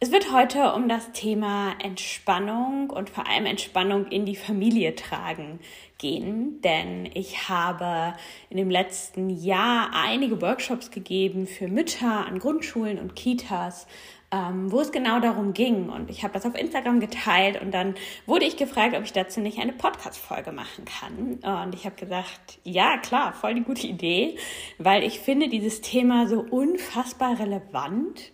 Es 0.00 0.12
wird 0.12 0.32
heute 0.32 0.74
um 0.74 0.88
das 0.88 1.10
Thema 1.10 1.74
Entspannung 1.82 2.88
und 2.90 3.10
vor 3.10 3.26
allem 3.26 3.46
Entspannung 3.46 4.06
in 4.06 4.26
die 4.26 4.36
Familie 4.36 4.94
tragen 4.94 5.58
gehen, 5.98 6.60
denn 6.60 7.10
ich 7.14 7.48
habe 7.48 8.14
in 8.48 8.58
dem 8.58 8.70
letzten 8.70 9.28
Jahr 9.28 9.90
einige 9.92 10.40
Workshops 10.40 10.92
gegeben 10.92 11.48
für 11.48 11.66
Mütter 11.66 12.24
an 12.28 12.38
Grundschulen 12.38 13.00
und 13.00 13.16
Kitas, 13.16 13.88
ähm, 14.30 14.70
wo 14.70 14.80
es 14.80 14.92
genau 14.92 15.18
darum 15.18 15.52
ging. 15.52 15.88
Und 15.88 16.10
ich 16.10 16.22
habe 16.22 16.32
das 16.32 16.46
auf 16.46 16.54
Instagram 16.54 17.00
geteilt 17.00 17.60
und 17.60 17.74
dann 17.74 17.96
wurde 18.24 18.44
ich 18.44 18.56
gefragt, 18.56 18.96
ob 18.96 19.02
ich 19.02 19.12
dazu 19.12 19.40
nicht 19.40 19.58
eine 19.58 19.72
Podcast-Folge 19.72 20.52
machen 20.52 20.84
kann. 20.84 21.64
Und 21.64 21.74
ich 21.74 21.86
habe 21.86 21.96
gesagt, 21.96 22.60
ja, 22.62 22.98
klar, 22.98 23.32
voll 23.32 23.54
die 23.56 23.64
gute 23.64 23.88
Idee, 23.88 24.36
weil 24.78 25.02
ich 25.02 25.18
finde 25.18 25.48
dieses 25.48 25.80
Thema 25.80 26.28
so 26.28 26.38
unfassbar 26.38 27.40
relevant. 27.40 28.30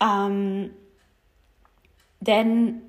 Ähm, 0.00 0.70
denn 2.22 2.82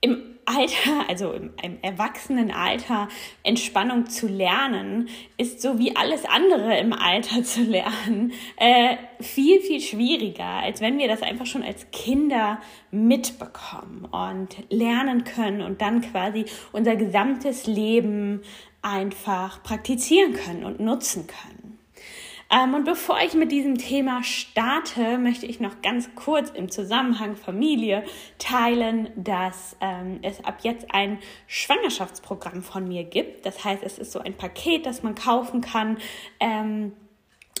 im 0.00 0.34
Alter, 0.44 1.04
also 1.08 1.32
im, 1.32 1.52
im 1.62 1.78
Erwachsenenalter, 1.82 3.08
Entspannung 3.42 4.06
zu 4.06 4.26
lernen, 4.26 5.08
ist 5.36 5.62
so 5.62 5.78
wie 5.78 5.96
alles 5.96 6.24
andere 6.24 6.78
im 6.78 6.92
Alter 6.92 7.42
zu 7.44 7.62
lernen, 7.62 8.32
äh, 8.56 8.96
viel, 9.20 9.60
viel 9.60 9.80
schwieriger, 9.80 10.44
als 10.44 10.80
wenn 10.80 10.98
wir 10.98 11.08
das 11.08 11.22
einfach 11.22 11.46
schon 11.46 11.62
als 11.62 11.90
Kinder 11.90 12.60
mitbekommen 12.90 14.04
und 14.04 14.56
lernen 14.70 15.24
können 15.24 15.62
und 15.62 15.80
dann 15.80 16.00
quasi 16.00 16.44
unser 16.72 16.96
gesamtes 16.96 17.66
Leben 17.66 18.42
einfach 18.82 19.62
praktizieren 19.62 20.34
können 20.34 20.64
und 20.64 20.80
nutzen 20.80 21.26
können. 21.26 21.63
Ähm, 22.54 22.74
und 22.74 22.84
bevor 22.84 23.20
ich 23.20 23.34
mit 23.34 23.50
diesem 23.50 23.78
Thema 23.78 24.22
starte, 24.22 25.18
möchte 25.18 25.44
ich 25.46 25.58
noch 25.58 25.82
ganz 25.82 26.14
kurz 26.14 26.50
im 26.50 26.70
Zusammenhang 26.70 27.34
Familie 27.34 28.04
teilen, 28.38 29.10
dass 29.16 29.76
ähm, 29.80 30.20
es 30.22 30.44
ab 30.44 30.58
jetzt 30.62 30.86
ein 30.94 31.18
Schwangerschaftsprogramm 31.48 32.62
von 32.62 32.86
mir 32.86 33.02
gibt. 33.02 33.44
Das 33.44 33.64
heißt, 33.64 33.82
es 33.82 33.98
ist 33.98 34.12
so 34.12 34.20
ein 34.20 34.34
Paket, 34.34 34.86
das 34.86 35.02
man 35.02 35.16
kaufen 35.16 35.62
kann. 35.62 35.98
Ähm, 36.38 36.92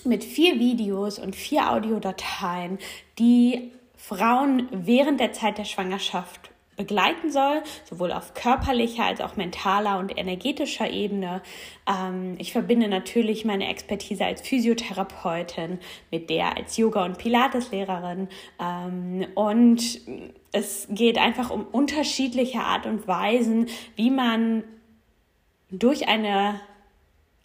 mit 0.04 0.22
vier 0.22 0.60
Videos 0.60 1.18
und 1.18 1.34
vier 1.34 1.72
Audiodateien, 1.72 2.78
die 3.18 3.72
Frauen 3.96 4.68
während 4.70 5.18
der 5.18 5.32
Zeit 5.32 5.58
der 5.58 5.64
Schwangerschaft 5.64 6.50
begleiten 6.76 7.30
soll, 7.30 7.62
sowohl 7.84 8.12
auf 8.12 8.34
körperlicher 8.34 9.04
als 9.04 9.20
auch 9.20 9.36
mentaler 9.36 9.98
und 9.98 10.16
energetischer 10.16 10.90
Ebene. 10.90 11.42
Ähm, 11.86 12.34
ich 12.38 12.52
verbinde 12.52 12.88
natürlich 12.88 13.44
meine 13.44 13.68
Expertise 13.68 14.24
als 14.24 14.40
Physiotherapeutin 14.42 15.78
mit 16.10 16.30
der 16.30 16.56
als 16.56 16.76
Yoga- 16.76 17.04
und 17.04 17.18
Pilateslehrerin. 17.18 18.28
Ähm, 18.60 19.26
und 19.34 20.00
es 20.52 20.86
geht 20.90 21.18
einfach 21.18 21.50
um 21.50 21.66
unterschiedliche 21.66 22.60
Art 22.60 22.86
und 22.86 23.06
Weisen, 23.08 23.68
wie 23.96 24.10
man 24.10 24.64
durch 25.70 26.08
eine 26.08 26.60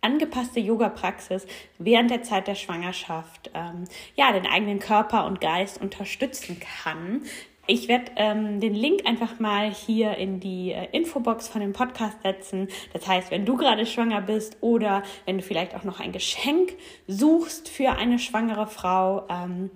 angepasste 0.01 0.59
Yoga-Praxis 0.59 1.45
während 1.77 2.09
der 2.11 2.23
Zeit 2.23 2.47
der 2.47 2.55
Schwangerschaft 2.55 3.51
ähm, 3.53 3.83
ja 4.15 4.31
den 4.31 4.45
eigenen 4.45 4.79
Körper 4.79 5.25
und 5.25 5.41
Geist 5.41 5.81
unterstützen 5.81 6.59
kann, 6.59 7.23
ich 7.69 7.87
werde 7.87 8.11
ähm, 8.15 8.59
den 8.59 8.73
Link 8.73 9.05
einfach 9.05 9.39
mal 9.39 9.71
hier 9.71 10.17
in 10.17 10.39
die 10.39 10.71
äh, 10.71 10.87
Infobox 10.91 11.47
von 11.47 11.61
dem 11.61 11.71
Podcast 11.71 12.17
setzen. 12.23 12.67
Das 12.93 13.07
heißt, 13.07 13.29
wenn 13.29 13.45
du 13.45 13.57
gerade 13.57 13.85
schwanger 13.85 14.21
bist 14.21 14.57
oder 14.61 15.03
wenn 15.25 15.37
du 15.37 15.43
vielleicht 15.43 15.75
auch 15.75 15.83
noch 15.83 15.99
ein 15.99 16.11
Geschenk 16.11 16.75
suchst 17.07 17.69
für 17.69 17.91
eine 17.91 18.17
schwangere 18.17 18.65
Frau, 18.65 19.27
ähm, 19.29 19.69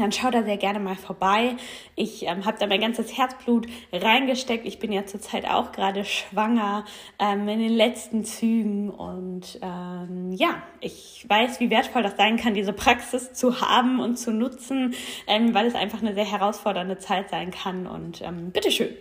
dann 0.00 0.12
schau 0.12 0.30
da 0.30 0.42
sehr 0.42 0.56
gerne 0.56 0.78
mal 0.78 0.96
vorbei. 0.96 1.56
Ich 1.94 2.24
ähm, 2.24 2.44
habe 2.44 2.58
da 2.58 2.66
mein 2.66 2.80
ganzes 2.80 3.16
Herzblut 3.16 3.66
reingesteckt. 3.92 4.66
Ich 4.66 4.78
bin 4.78 4.92
ja 4.92 5.06
zurzeit 5.06 5.46
auch 5.46 5.72
gerade 5.72 6.04
schwanger 6.04 6.84
ähm, 7.18 7.48
in 7.48 7.58
den 7.58 7.74
letzten 7.74 8.24
Zügen 8.24 8.90
und 8.90 9.58
ähm, 9.62 10.32
ja, 10.32 10.62
ich 10.80 11.24
weiß, 11.28 11.60
wie 11.60 11.70
wertvoll 11.70 12.02
das 12.02 12.16
sein 12.16 12.36
kann, 12.36 12.54
diese 12.54 12.72
Praxis 12.72 13.32
zu 13.32 13.60
haben 13.60 14.00
und 14.00 14.16
zu 14.16 14.32
nutzen, 14.32 14.94
ähm, 15.26 15.54
weil 15.54 15.66
es 15.66 15.74
einfach 15.74 16.00
eine 16.00 16.14
sehr 16.14 16.30
herausfordernde 16.30 16.98
Zeit 16.98 17.30
sein 17.30 17.50
kann. 17.50 17.86
Und 17.86 18.22
ähm, 18.22 18.50
bitteschön, 18.50 18.94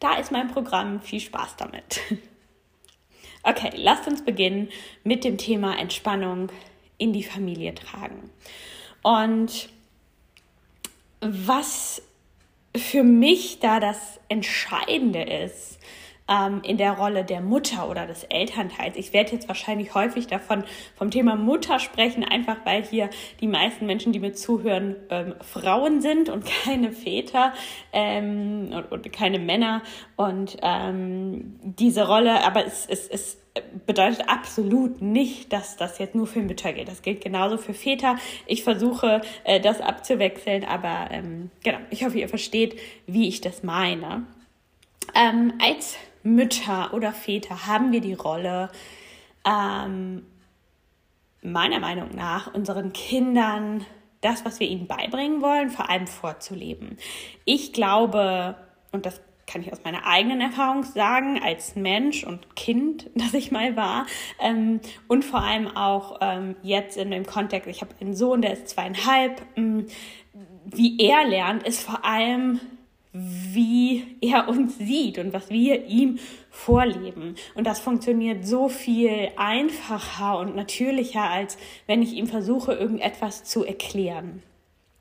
da 0.00 0.14
ist 0.14 0.32
mein 0.32 0.48
Programm. 0.48 1.00
Viel 1.00 1.20
Spaß 1.20 1.56
damit. 1.56 2.00
Okay, 3.44 3.72
lasst 3.74 4.06
uns 4.06 4.24
beginnen 4.24 4.68
mit 5.02 5.24
dem 5.24 5.36
Thema 5.36 5.76
Entspannung 5.76 6.52
in 6.98 7.12
die 7.12 7.24
Familie 7.24 7.74
tragen. 7.74 8.30
Und 9.02 9.68
was 11.22 12.02
für 12.76 13.02
mich 13.02 13.60
da 13.60 13.80
das 13.80 14.20
Entscheidende 14.28 15.22
ist 15.22 15.78
ähm, 16.28 16.62
in 16.64 16.76
der 16.76 16.92
Rolle 16.92 17.24
der 17.24 17.40
Mutter 17.40 17.88
oder 17.88 18.06
des 18.06 18.24
Elternteils. 18.24 18.96
Ich 18.96 19.12
werde 19.12 19.32
jetzt 19.32 19.48
wahrscheinlich 19.48 19.94
häufig 19.94 20.26
davon 20.26 20.64
vom 20.96 21.10
Thema 21.10 21.36
Mutter 21.36 21.78
sprechen, 21.78 22.24
einfach 22.24 22.56
weil 22.64 22.84
hier 22.84 23.10
die 23.40 23.46
meisten 23.46 23.86
Menschen, 23.86 24.12
die 24.12 24.20
mir 24.20 24.32
zuhören, 24.32 24.96
ähm, 25.10 25.34
Frauen 25.40 26.00
sind 26.00 26.28
und 26.28 26.44
keine 26.64 26.92
Väter 26.92 27.52
ähm, 27.92 28.70
und, 28.72 28.92
und, 28.92 29.12
keine 29.12 29.38
Männer. 29.38 29.82
Und 30.16 30.56
ähm, 30.62 31.58
diese 31.62 32.06
Rolle, 32.06 32.44
aber 32.44 32.66
es, 32.66 32.86
es, 32.86 33.08
es 33.08 33.41
bedeutet 33.86 34.28
absolut 34.28 35.02
nicht, 35.02 35.52
dass 35.52 35.76
das 35.76 35.98
jetzt 35.98 36.14
nur 36.14 36.26
für 36.26 36.40
Mütter 36.40 36.72
gilt. 36.72 36.88
Das 36.88 37.02
gilt 37.02 37.22
genauso 37.22 37.58
für 37.58 37.74
Väter. 37.74 38.16
Ich 38.46 38.64
versuche, 38.64 39.20
äh, 39.44 39.60
das 39.60 39.80
abzuwechseln, 39.80 40.64
aber 40.64 41.08
ähm, 41.10 41.50
genau, 41.62 41.78
ich 41.90 42.04
hoffe, 42.04 42.18
ihr 42.18 42.28
versteht, 42.28 42.78
wie 43.06 43.28
ich 43.28 43.40
das 43.40 43.62
meine. 43.62 44.26
Ähm, 45.14 45.54
als 45.60 45.96
Mütter 46.22 46.94
oder 46.94 47.12
Väter 47.12 47.66
haben 47.66 47.92
wir 47.92 48.00
die 48.00 48.14
Rolle, 48.14 48.70
ähm, 49.46 50.24
meiner 51.42 51.80
Meinung 51.80 52.14
nach, 52.14 52.54
unseren 52.54 52.92
Kindern 52.92 53.84
das, 54.20 54.44
was 54.44 54.60
wir 54.60 54.68
ihnen 54.68 54.86
beibringen 54.86 55.42
wollen, 55.42 55.68
vor 55.68 55.90
allem 55.90 56.06
vorzuleben. 56.06 56.96
Ich 57.44 57.72
glaube, 57.72 58.56
und 58.92 59.04
das 59.04 59.20
kann 59.46 59.62
ich 59.62 59.72
aus 59.72 59.80
meiner 59.84 60.06
eigenen 60.06 60.40
Erfahrung 60.40 60.82
sagen, 60.84 61.40
als 61.42 61.76
Mensch 61.76 62.24
und 62.24 62.56
Kind, 62.56 63.10
das 63.14 63.34
ich 63.34 63.50
mal 63.50 63.76
war. 63.76 64.06
Ähm, 64.40 64.80
und 65.08 65.24
vor 65.24 65.42
allem 65.42 65.68
auch 65.68 66.18
ähm, 66.20 66.56
jetzt 66.62 66.96
in 66.96 67.10
dem 67.10 67.26
Kontext, 67.26 67.68
ich 67.68 67.80
habe 67.80 67.94
einen 68.00 68.14
Sohn, 68.14 68.42
der 68.42 68.52
ist 68.52 68.68
zweieinhalb. 68.68 69.42
Ähm, 69.56 69.86
wie 70.64 70.98
er 70.98 71.24
lernt, 71.26 71.64
ist 71.64 71.82
vor 71.82 72.04
allem, 72.04 72.60
wie 73.12 74.16
er 74.22 74.48
uns 74.48 74.78
sieht 74.78 75.18
und 75.18 75.32
was 75.32 75.50
wir 75.50 75.84
ihm 75.86 76.18
vorleben. 76.50 77.34
Und 77.54 77.66
das 77.66 77.78
funktioniert 77.78 78.46
so 78.46 78.68
viel 78.68 79.28
einfacher 79.36 80.38
und 80.38 80.56
natürlicher, 80.56 81.28
als 81.28 81.58
wenn 81.86 82.00
ich 82.02 82.14
ihm 82.14 82.26
versuche, 82.26 82.72
irgendetwas 82.72 83.44
zu 83.44 83.64
erklären. 83.64 84.42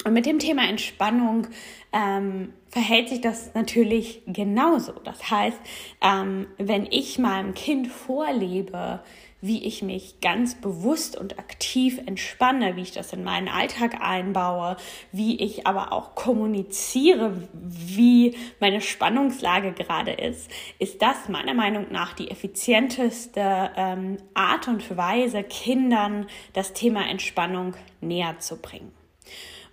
Und 0.03 0.13
mit 0.13 0.25
dem 0.25 0.39
Thema 0.39 0.67
Entspannung 0.67 1.47
ähm, 1.93 2.53
verhält 2.69 3.09
sich 3.09 3.21
das 3.21 3.53
natürlich 3.53 4.23
genauso. 4.25 4.93
Das 4.93 5.29
heißt, 5.29 5.59
ähm, 6.01 6.47
wenn 6.57 6.87
ich 6.89 7.19
meinem 7.19 7.53
Kind 7.53 7.87
vorlebe, 7.87 9.01
wie 9.41 9.63
ich 9.63 9.81
mich 9.81 10.21
ganz 10.21 10.55
bewusst 10.55 11.17
und 11.17 11.39
aktiv 11.39 11.99
entspanne, 12.05 12.75
wie 12.75 12.81
ich 12.81 12.91
das 12.91 13.11
in 13.11 13.23
meinen 13.23 13.47
Alltag 13.47 13.99
einbaue, 13.99 14.77
wie 15.11 15.39
ich 15.39 15.67
aber 15.67 15.91
auch 15.91 16.15
kommuniziere, 16.15 17.47
wie 17.53 18.37
meine 18.59 18.81
Spannungslage 18.81 19.73
gerade 19.73 20.11
ist, 20.11 20.49
ist 20.79 21.01
das 21.01 21.27
meiner 21.27 21.55
Meinung 21.55 21.87
nach 21.91 22.13
die 22.13 22.29
effizienteste 22.29 23.71
ähm, 23.75 24.17
Art 24.35 24.67
und 24.67 24.95
Weise, 24.95 25.43
Kindern 25.43 26.27
das 26.53 26.73
Thema 26.73 27.09
Entspannung 27.09 27.75
näher 27.99 28.37
zu 28.39 28.57
bringen. 28.57 29.00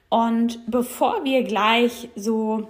Und 0.08 0.60
bevor 0.70 1.25
wir 1.25 1.43
gleich 1.43 2.08
so 2.16 2.69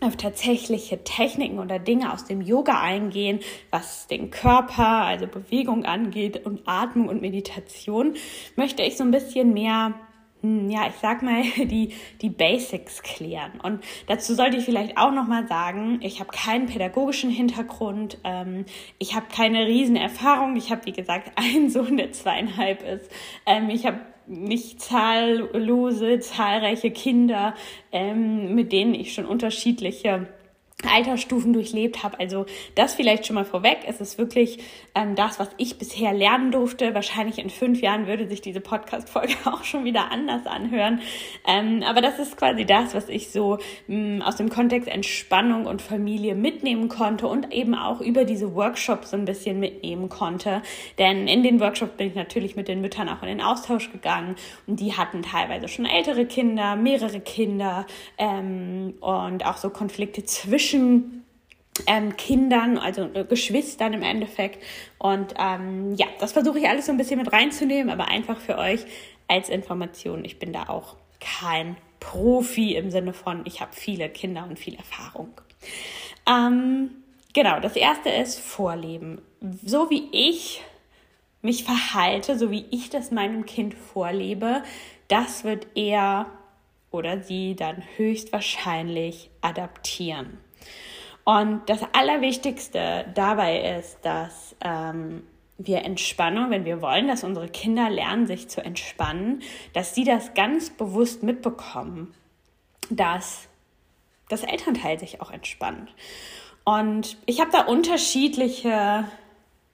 auf 0.00 0.16
tatsächliche 0.16 1.02
Techniken 1.02 1.58
oder 1.58 1.78
Dinge 1.78 2.12
aus 2.12 2.24
dem 2.24 2.40
Yoga 2.40 2.80
eingehen, 2.80 3.40
was 3.70 4.06
den 4.06 4.30
Körper, 4.30 4.86
also 4.86 5.26
Bewegung 5.26 5.84
angeht 5.84 6.44
und 6.44 6.62
Atmung 6.66 7.08
und 7.08 7.20
Meditation, 7.20 8.14
möchte 8.56 8.82
ich 8.82 8.96
so 8.96 9.04
ein 9.04 9.10
bisschen 9.10 9.54
mehr 9.54 9.94
hm, 10.44 10.68
ja, 10.68 10.86
ich 10.88 10.96
sag 11.00 11.22
mal, 11.22 11.42
die, 11.56 11.94
die 12.20 12.28
Basics 12.28 13.02
klären. 13.02 13.60
Und 13.62 13.82
dazu 14.08 14.34
sollte 14.34 14.58
ich 14.58 14.64
vielleicht 14.66 14.98
auch 14.98 15.10
nochmal 15.10 15.48
sagen, 15.48 16.00
ich 16.02 16.20
habe 16.20 16.30
keinen 16.30 16.66
pädagogischen 16.66 17.30
Hintergrund, 17.30 18.18
ähm, 18.24 18.66
ich 18.98 19.14
habe 19.14 19.24
keine 19.34 19.66
Riesenerfahrung. 19.66 20.54
Ich 20.56 20.70
habe, 20.70 20.84
wie 20.84 20.92
gesagt, 20.92 21.32
einen 21.36 21.70
Sohn, 21.70 21.96
der 21.96 22.12
zweieinhalb 22.12 22.82
ist. 22.82 23.10
Ähm, 23.46 23.70
ich 23.70 23.86
habe 23.86 24.00
nicht 24.26 24.80
zahllose, 24.80 26.20
zahlreiche 26.20 26.90
Kinder, 26.90 27.54
ähm, 27.92 28.54
mit 28.54 28.72
denen 28.72 28.94
ich 28.94 29.14
schon 29.14 29.26
unterschiedliche 29.26 30.26
Altersstufen 30.82 31.52
durchlebt 31.52 32.02
habe. 32.02 32.18
Also 32.20 32.46
das 32.74 32.94
vielleicht 32.94 33.26
schon 33.26 33.34
mal 33.34 33.44
vorweg. 33.44 33.78
Es 33.86 34.00
ist 34.00 34.18
wirklich 34.18 34.58
ähm, 34.94 35.14
das, 35.14 35.38
was 35.38 35.48
ich 35.56 35.78
bisher 35.78 36.12
lernen 36.12 36.50
durfte. 36.50 36.94
Wahrscheinlich 36.94 37.38
in 37.38 37.50
fünf 37.50 37.80
Jahren 37.80 38.06
würde 38.06 38.28
sich 38.28 38.40
diese 38.40 38.60
Podcast-Folge 38.60 39.34
auch 39.44 39.64
schon 39.64 39.84
wieder 39.84 40.10
anders 40.10 40.46
anhören. 40.46 41.00
Ähm, 41.46 41.82
aber 41.86 42.00
das 42.00 42.18
ist 42.18 42.36
quasi 42.36 42.64
das, 42.64 42.94
was 42.94 43.08
ich 43.08 43.30
so 43.30 43.58
mh, 43.86 44.18
mm, 44.18 44.22
aus 44.22 44.36
dem 44.36 44.50
Kontext 44.50 44.88
Entspannung 44.88 45.66
und 45.66 45.80
Familie 45.80 46.34
mitnehmen 46.34 46.88
konnte 46.88 47.26
und 47.28 47.52
eben 47.52 47.74
auch 47.74 48.00
über 48.00 48.24
diese 48.24 48.54
Workshops 48.54 49.10
so 49.10 49.16
ein 49.16 49.24
bisschen 49.24 49.60
mitnehmen 49.60 50.08
konnte. 50.08 50.62
Denn 50.98 51.28
in 51.28 51.42
den 51.42 51.60
Workshops 51.60 51.96
bin 51.96 52.08
ich 52.08 52.14
natürlich 52.14 52.56
mit 52.56 52.68
den 52.68 52.80
Müttern 52.80 53.08
auch 53.08 53.22
in 53.22 53.28
den 53.28 53.40
Austausch 53.40 53.90
gegangen 53.92 54.36
und 54.66 54.80
die 54.80 54.92
hatten 54.92 55.22
teilweise 55.22 55.68
schon 55.68 55.86
ältere 55.86 56.26
Kinder, 56.26 56.76
mehrere 56.76 57.20
Kinder 57.20 57.86
ähm, 58.18 58.94
und 59.00 59.46
auch 59.46 59.56
so 59.56 59.70
Konflikte 59.70 60.24
zwischen 60.24 60.63
zwischen 60.64 61.24
ähm, 61.86 62.16
Kindern, 62.16 62.78
also 62.78 63.10
äh, 63.14 63.24
Geschwistern 63.24 63.92
im 63.92 64.02
Endeffekt. 64.02 64.62
Und 64.98 65.34
ähm, 65.38 65.94
ja, 65.96 66.06
das 66.20 66.32
versuche 66.32 66.58
ich 66.58 66.68
alles 66.68 66.86
so 66.86 66.92
ein 66.92 66.98
bisschen 66.98 67.18
mit 67.18 67.32
reinzunehmen, 67.32 67.90
aber 67.90 68.08
einfach 68.08 68.40
für 68.40 68.58
euch 68.58 68.80
als 69.28 69.48
Information. 69.48 70.24
Ich 70.24 70.38
bin 70.38 70.52
da 70.52 70.68
auch 70.68 70.96
kein 71.20 71.76
Profi 72.00 72.76
im 72.76 72.90
Sinne 72.90 73.12
von, 73.12 73.42
ich 73.44 73.60
habe 73.60 73.72
viele 73.72 74.08
Kinder 74.08 74.46
und 74.48 74.58
viel 74.58 74.74
Erfahrung. 74.74 75.30
Ähm, 76.28 76.90
genau, 77.32 77.60
das 77.60 77.76
erste 77.76 78.10
ist 78.10 78.38
Vorleben. 78.38 79.20
So 79.64 79.90
wie 79.90 80.08
ich 80.12 80.62
mich 81.42 81.64
verhalte, 81.64 82.38
so 82.38 82.50
wie 82.50 82.66
ich 82.70 82.88
das 82.90 83.10
meinem 83.10 83.44
Kind 83.44 83.74
vorlebe, 83.74 84.62
das 85.08 85.44
wird 85.44 85.66
er 85.74 86.26
oder 86.90 87.20
sie 87.20 87.56
dann 87.56 87.82
höchstwahrscheinlich 87.96 89.30
adaptieren. 89.40 90.38
Und 91.24 91.62
das 91.66 91.80
Allerwichtigste 91.92 93.06
dabei 93.14 93.78
ist, 93.78 93.98
dass 94.02 94.54
ähm, 94.60 95.22
wir 95.56 95.84
Entspannung, 95.84 96.50
wenn 96.50 96.64
wir 96.64 96.82
wollen, 96.82 97.08
dass 97.08 97.24
unsere 97.24 97.48
Kinder 97.48 97.88
lernen, 97.88 98.26
sich 98.26 98.48
zu 98.48 98.62
entspannen, 98.62 99.42
dass 99.72 99.94
sie 99.94 100.04
das 100.04 100.34
ganz 100.34 100.70
bewusst 100.70 101.22
mitbekommen, 101.22 102.14
dass 102.90 103.48
das 104.28 104.42
Elternteil 104.42 104.98
sich 104.98 105.20
auch 105.20 105.30
entspannt. 105.30 105.94
Und 106.64 107.18
ich 107.26 107.40
habe 107.40 107.50
da 107.50 107.64
unterschiedliche 107.64 109.04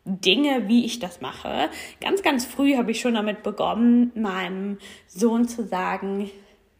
Dinge, 0.05 0.69
wie 0.69 0.85
ich 0.85 0.99
das 0.99 1.21
mache. 1.21 1.71
Ganz, 2.01 2.23
ganz 2.23 2.45
früh 2.45 2.77
habe 2.77 2.91
ich 2.91 3.01
schon 3.01 3.15
damit 3.15 3.43
begonnen, 3.43 4.13
meinem 4.15 4.79
Sohn 5.07 5.47
zu 5.47 5.67
sagen, 5.67 6.31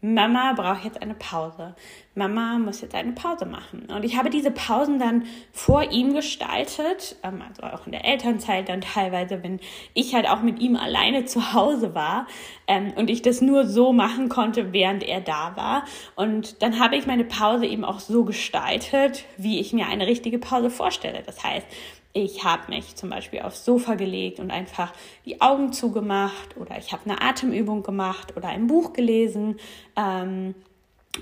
Mama 0.01 0.53
braucht 0.53 0.83
jetzt 0.83 0.99
eine 1.01 1.13
Pause. 1.13 1.75
Mama 2.15 2.57
muss 2.57 2.81
jetzt 2.81 2.95
eine 2.95 3.11
Pause 3.11 3.45
machen. 3.45 3.87
Und 3.95 4.03
ich 4.03 4.17
habe 4.17 4.31
diese 4.31 4.49
Pausen 4.49 4.97
dann 4.97 5.25
vor 5.51 5.91
ihm 5.91 6.15
gestaltet, 6.15 7.15
ähm, 7.23 7.43
also 7.47 7.61
auch 7.63 7.85
in 7.85 7.91
der 7.91 8.03
Elternzeit 8.03 8.67
dann 8.67 8.81
teilweise, 8.81 9.43
wenn 9.43 9.59
ich 9.93 10.15
halt 10.15 10.27
auch 10.27 10.41
mit 10.41 10.59
ihm 10.59 10.75
alleine 10.75 11.25
zu 11.25 11.53
Hause 11.53 11.93
war 11.93 12.25
ähm, 12.67 12.93
und 12.95 13.11
ich 13.11 13.21
das 13.21 13.41
nur 13.41 13.67
so 13.67 13.93
machen 13.93 14.27
konnte, 14.27 14.73
während 14.73 15.03
er 15.03 15.21
da 15.21 15.55
war. 15.55 15.85
Und 16.15 16.63
dann 16.63 16.79
habe 16.79 16.95
ich 16.95 17.05
meine 17.05 17.23
Pause 17.23 17.67
eben 17.67 17.85
auch 17.85 17.99
so 17.99 18.25
gestaltet, 18.25 19.25
wie 19.37 19.59
ich 19.59 19.71
mir 19.71 19.85
eine 19.87 20.07
richtige 20.07 20.39
Pause 20.39 20.71
vorstelle. 20.71 21.21
Das 21.23 21.43
heißt, 21.43 21.67
ich 22.13 22.43
habe 22.43 22.71
mich 22.71 22.95
zum 22.95 23.09
Beispiel 23.09 23.41
aufs 23.41 23.65
Sofa 23.65 23.95
gelegt 23.95 24.39
und 24.39 24.51
einfach 24.51 24.93
die 25.25 25.41
Augen 25.41 25.73
zugemacht 25.73 26.57
oder 26.57 26.77
ich 26.77 26.91
habe 26.91 27.09
eine 27.09 27.21
Atemübung 27.21 27.83
gemacht 27.83 28.35
oder 28.35 28.49
ein 28.49 28.67
Buch 28.67 28.93
gelesen. 28.93 29.59
Ähm, 29.95 30.55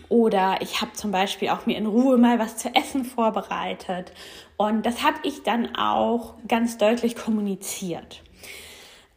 oder 0.08 0.58
ich 0.62 0.82
habe 0.82 0.94
zum 0.94 1.12
Beispiel 1.12 1.50
auch 1.50 1.66
mir 1.66 1.78
in 1.78 1.88
Ruhe 1.88 2.18
mal 2.18 2.38
was 2.38 2.58
zu 2.58 2.74
essen 2.76 3.06
vorbereitet. 3.06 4.12
Und 4.58 4.86
das 4.86 5.04
habe 5.04 5.18
ich 5.24 5.44
dann 5.44 5.76
auch 5.76 6.36
ganz 6.48 6.78
deutlich 6.78 7.16
kommuniziert. 7.16 8.22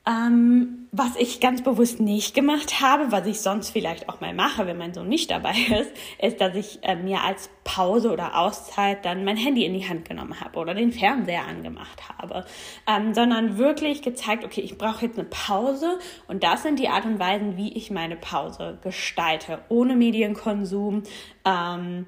Ähm, 0.05 0.89
was 0.91 1.15
ich 1.17 1.39
ganz 1.39 1.63
bewusst 1.63 2.01
nicht 2.01 2.35
gemacht 2.35 2.81
habe, 2.81 3.13
was 3.13 3.25
ich 3.27 3.41
sonst 3.41 3.71
vielleicht 3.71 4.09
auch 4.09 4.21
mal 4.21 4.35
mache, 4.35 4.67
wenn 4.67 4.77
mein 4.77 4.93
Sohn 4.93 5.09
nicht 5.09 5.31
dabei 5.31 5.55
ist, 5.81 5.93
ist, 6.19 6.41
dass 6.41 6.57
ich 6.57 6.81
äh, 6.83 6.97
mir 6.97 7.23
als 7.23 7.51
Pause 7.63 8.13
oder 8.13 8.37
Auszeit 8.37 9.05
dann 9.05 9.25
mein 9.25 9.37
Handy 9.37 9.65
in 9.65 9.75
die 9.75 9.89
Hand 9.89 10.09
genommen 10.09 10.41
habe 10.41 10.59
oder 10.59 10.75
den 10.75 10.91
Fernseher 10.91 11.47
angemacht 11.47 12.03
habe, 12.19 12.45
ähm, 12.89 13.15
sondern 13.15 13.59
wirklich 13.59 14.03
gezeigt, 14.03 14.45
okay, 14.45 14.61
ich 14.61 14.77
brauche 14.77 15.07
jetzt 15.07 15.19
eine 15.19 15.29
Pause 15.29 16.01
und 16.27 16.43
das 16.43 16.65
sind 16.65 16.81
die 16.81 16.89
Art 16.89 17.05
und 17.05 17.21
Weisen, 17.21 17.57
wie 17.57 17.73
ich 17.73 17.93
meine 17.93 18.17
Pause 18.17 18.79
gestalte, 18.83 19.61
ohne 19.69 19.95
Medienkonsum. 19.95 21.05
Ähm, 21.45 22.07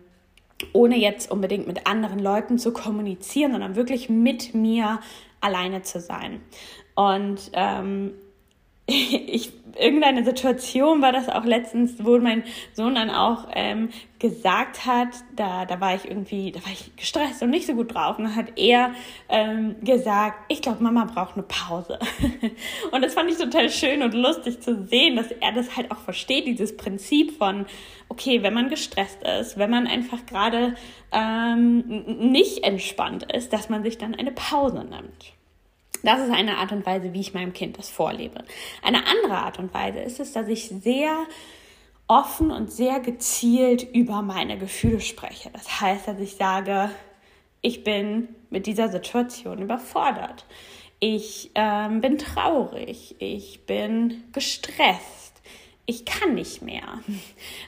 ohne 0.72 0.96
jetzt 0.96 1.30
unbedingt 1.30 1.66
mit 1.66 1.86
anderen 1.86 2.18
Leuten 2.18 2.58
zu 2.58 2.72
kommunizieren, 2.72 3.52
sondern 3.52 3.76
wirklich 3.76 4.08
mit 4.08 4.54
mir 4.54 5.00
alleine 5.44 5.82
zu 5.82 6.00
sein. 6.00 6.40
Und 6.94 7.50
ähm, 7.52 8.14
ich, 8.86 9.50
irgendeine 9.78 10.24
Situation 10.24 11.00
war 11.00 11.12
das 11.12 11.28
auch 11.28 11.44
letztens, 11.44 12.04
wo 12.04 12.18
mein 12.18 12.44
Sohn 12.74 12.94
dann 12.94 13.10
auch 13.10 13.48
ähm, 13.54 13.88
gesagt 14.18 14.86
hat, 14.86 15.08
da, 15.34 15.64
da 15.64 15.80
war 15.80 15.94
ich 15.94 16.04
irgendwie, 16.04 16.52
da 16.52 16.62
war 16.64 16.72
ich 16.72 16.94
gestresst 16.96 17.42
und 17.42 17.50
nicht 17.50 17.66
so 17.66 17.74
gut 17.74 17.94
drauf. 17.94 18.18
Und 18.18 18.24
dann 18.24 18.36
hat 18.36 18.52
er 18.56 18.92
ähm, 19.28 19.76
gesagt, 19.82 20.36
ich 20.48 20.62
glaube, 20.62 20.82
Mama 20.82 21.04
braucht 21.04 21.34
eine 21.34 21.44
Pause. 21.44 21.98
und 22.92 23.02
das 23.02 23.14
fand 23.14 23.30
ich 23.30 23.38
total 23.38 23.70
schön 23.70 24.02
und 24.02 24.14
lustig 24.14 24.60
zu 24.60 24.86
sehen, 24.86 25.16
dass 25.16 25.30
er 25.30 25.52
das 25.52 25.76
halt 25.76 25.90
auch 25.90 25.98
versteht, 25.98 26.46
dieses 26.46 26.76
Prinzip 26.76 27.36
von, 27.36 27.66
okay, 28.08 28.42
wenn 28.42 28.54
man 28.54 28.68
gestresst 28.68 29.22
ist, 29.40 29.56
wenn 29.58 29.70
man 29.70 29.86
einfach 29.86 30.26
gerade 30.26 30.74
ähm, 31.12 32.04
nicht 32.30 32.64
entspannt 32.64 33.32
ist, 33.32 33.52
dass 33.52 33.68
man 33.68 33.82
sich 33.82 33.98
dann 33.98 34.14
eine 34.14 34.32
Pause 34.32 34.84
nimmt. 34.84 35.32
Das 36.04 36.20
ist 36.20 36.30
eine 36.30 36.58
Art 36.58 36.70
und 36.70 36.84
Weise, 36.84 37.14
wie 37.14 37.20
ich 37.20 37.32
meinem 37.32 37.54
Kind 37.54 37.78
das 37.78 37.88
vorlebe. 37.88 38.44
Eine 38.82 39.06
andere 39.06 39.38
Art 39.38 39.58
und 39.58 39.72
Weise 39.72 40.00
ist 40.00 40.20
es, 40.20 40.32
dass 40.32 40.48
ich 40.48 40.68
sehr 40.68 41.16
offen 42.06 42.50
und 42.50 42.70
sehr 42.70 43.00
gezielt 43.00 43.82
über 43.94 44.20
meine 44.20 44.58
Gefühle 44.58 45.00
spreche. 45.00 45.50
Das 45.52 45.80
heißt, 45.80 46.06
dass 46.06 46.20
ich 46.20 46.36
sage, 46.36 46.90
ich 47.62 47.82
bin 47.82 48.28
mit 48.50 48.66
dieser 48.66 48.90
Situation 48.90 49.62
überfordert. 49.62 50.44
Ich 51.00 51.50
ähm, 51.54 52.02
bin 52.02 52.18
traurig. 52.18 53.16
Ich 53.18 53.64
bin 53.64 54.24
gestresst. 54.32 55.40
Ich 55.86 56.04
kann 56.04 56.34
nicht 56.34 56.62
mehr. 56.62 57.00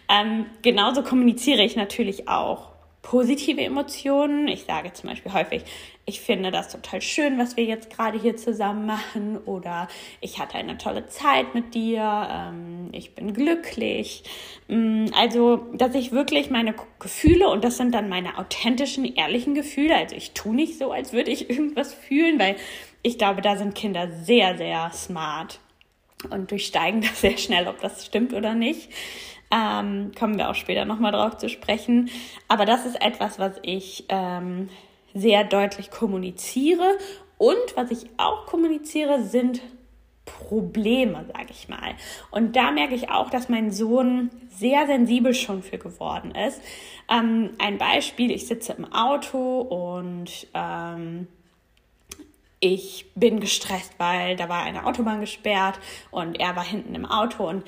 Ähm, 0.09 0.47
genauso 0.63 1.03
kommuniziere 1.03 1.65
ich 1.65 1.75
natürlich 1.75 2.29
auch 2.29 2.76
positive 3.07 3.61
Emotionen. 3.61 4.49
Ich 4.49 4.65
sage 4.65 4.93
zum 4.93 5.09
Beispiel 5.11 5.33
häufig, 5.33 5.63
ich 6.07 6.21
finde 6.21 6.51
das 6.51 6.71
total 6.71 7.01
schön, 7.01 7.39
was 7.39 7.57
wir 7.57 7.63
jetzt 7.63 7.89
gerade 7.89 8.21
hier 8.21 8.37
zusammen 8.37 8.85
machen 8.85 9.39
oder 9.47 9.87
ich 10.21 10.41
hatte 10.41 10.59
eine 10.59 10.77
tolle 10.77 11.07
Zeit 11.07 11.55
mit 11.55 11.75
dir, 11.75 12.29
ähm, 12.29 12.89
ich 12.91 13.15
bin 13.15 13.33
glücklich. 13.33 14.25
Mm, 14.67 15.07
also, 15.17 15.59
dass 15.75 15.95
ich 15.95 16.11
wirklich 16.11 16.51
meine 16.51 16.75
Gefühle 16.99 17.49
und 17.49 17.63
das 17.63 17.77
sind 17.77 17.95
dann 17.95 18.09
meine 18.09 18.39
authentischen, 18.39 19.05
ehrlichen 19.05 19.55
Gefühle, 19.55 19.95
also 19.95 20.17
ich 20.17 20.33
tue 20.33 20.57
nicht 20.57 20.77
so, 20.77 20.91
als 20.91 21.13
würde 21.13 21.31
ich 21.31 21.49
irgendwas 21.51 21.95
fühlen, 21.95 22.41
weil 22.41 22.57
ich 23.03 23.19
glaube, 23.19 23.41
da 23.41 23.57
sind 23.57 23.77
Kinder 23.77 24.11
sehr, 24.25 24.59
sehr 24.59 24.91
smart 24.93 25.61
und 26.31 26.51
durchsteigen 26.51 27.01
das 27.03 27.21
sehr 27.21 27.39
schnell, 27.39 27.69
ob 27.69 27.81
das 27.81 28.05
stimmt 28.05 28.35
oder 28.35 28.55
nicht. 28.55 28.91
Ähm, 29.51 30.13
kommen 30.19 30.39
wir 30.39 30.51
auch 30.51 30.55
später 30.55 30.85
nochmal 30.85 31.13
drauf 31.13 31.37
zu 31.37 31.49
sprechen. 31.49 32.11
Aber 32.49 32.65
das 32.65 32.85
ist 32.85 33.01
etwas, 33.01 33.39
was 33.39 33.53
ich 33.63 34.05
ähm, 34.09 34.69
sehr 35.15 35.45
deutlich 35.45 35.91
kommuniziere. 35.91 36.99
Und 37.39 37.77
was 37.77 37.91
ich 37.91 38.09
auch 38.17 38.47
kommuniziere, 38.47 39.23
sind 39.23 39.61
Probleme, 40.25 41.25
sage 41.33 41.51
ich 41.51 41.69
mal. 41.69 41.95
Und 42.31 42.57
da 42.57 42.71
merke 42.73 42.95
ich 42.95 43.11
auch, 43.11 43.31
dass 43.31 43.49
mein 43.49 43.71
Sohn 43.71 44.31
sehr 44.51 44.87
sensibel 44.87 45.35
schon 45.35 45.63
für 45.63 45.79
geworden 45.79 46.33
ist. 46.33 46.61
Ähm, 47.09 47.51
ein 47.59 47.79
Beispiel, 47.79 48.31
ich 48.31 48.47
sitze 48.47 48.73
im 48.73 48.93
Auto 48.93 49.61
und 49.61 50.49
ähm, 50.55 51.29
ich 52.59 53.07
bin 53.15 53.39
gestresst, 53.41 53.95
weil 53.99 54.37
da 54.37 54.49
war 54.49 54.63
eine 54.63 54.87
Autobahn 54.87 55.21
gesperrt 55.21 55.79
und 56.11 56.41
er 56.41 56.57
war 56.57 56.65
hinten 56.65 56.95
im 56.95 57.07
Auto 57.07 57.49
und 57.49 57.65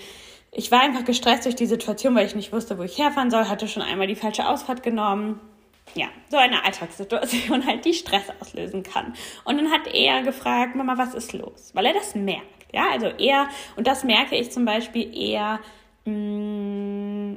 ich 0.51 0.71
war 0.71 0.81
einfach 0.81 1.05
gestresst 1.05 1.45
durch 1.45 1.57
die 1.57 1.67
Situation, 1.67 2.15
weil 2.15 2.27
ich 2.27 2.35
nicht 2.35 2.53
wusste, 2.53 2.79
wo 2.79 2.83
ich 2.83 2.99
herfahren 2.99 3.31
soll, 3.31 3.49
hatte 3.49 3.69
schon 3.69 3.83
einmal 3.83 4.07
die 4.07 4.17
falsche 4.17 4.49
Ausfahrt 4.49 4.83
genommen. 4.83 5.41
Ja, 5.95 6.09
so 6.31 6.37
eine 6.37 6.65
Alltagssituation 6.65 7.67
halt, 7.67 7.85
die 7.85 7.95
Stress 7.95 8.25
auslösen 8.41 8.83
kann. 8.83 9.15
Und 9.45 9.57
dann 9.57 9.71
hat 9.71 9.87
er 9.93 10.23
gefragt, 10.23 10.75
Mama, 10.75 10.99
was 10.99 11.15
ist 11.15 11.33
los? 11.33 11.71
Weil 11.75 11.87
er 11.87 11.95
das 11.95 12.15
merkt. 12.15 12.45
Ja, 12.73 12.91
also 12.93 13.07
er, 13.07 13.49
und 13.77 13.87
das 13.87 14.05
merke 14.05 14.37
ich 14.37 14.51
zum 14.51 14.65
Beispiel, 14.65 15.11
er 15.17 15.61
mm, 16.05 17.37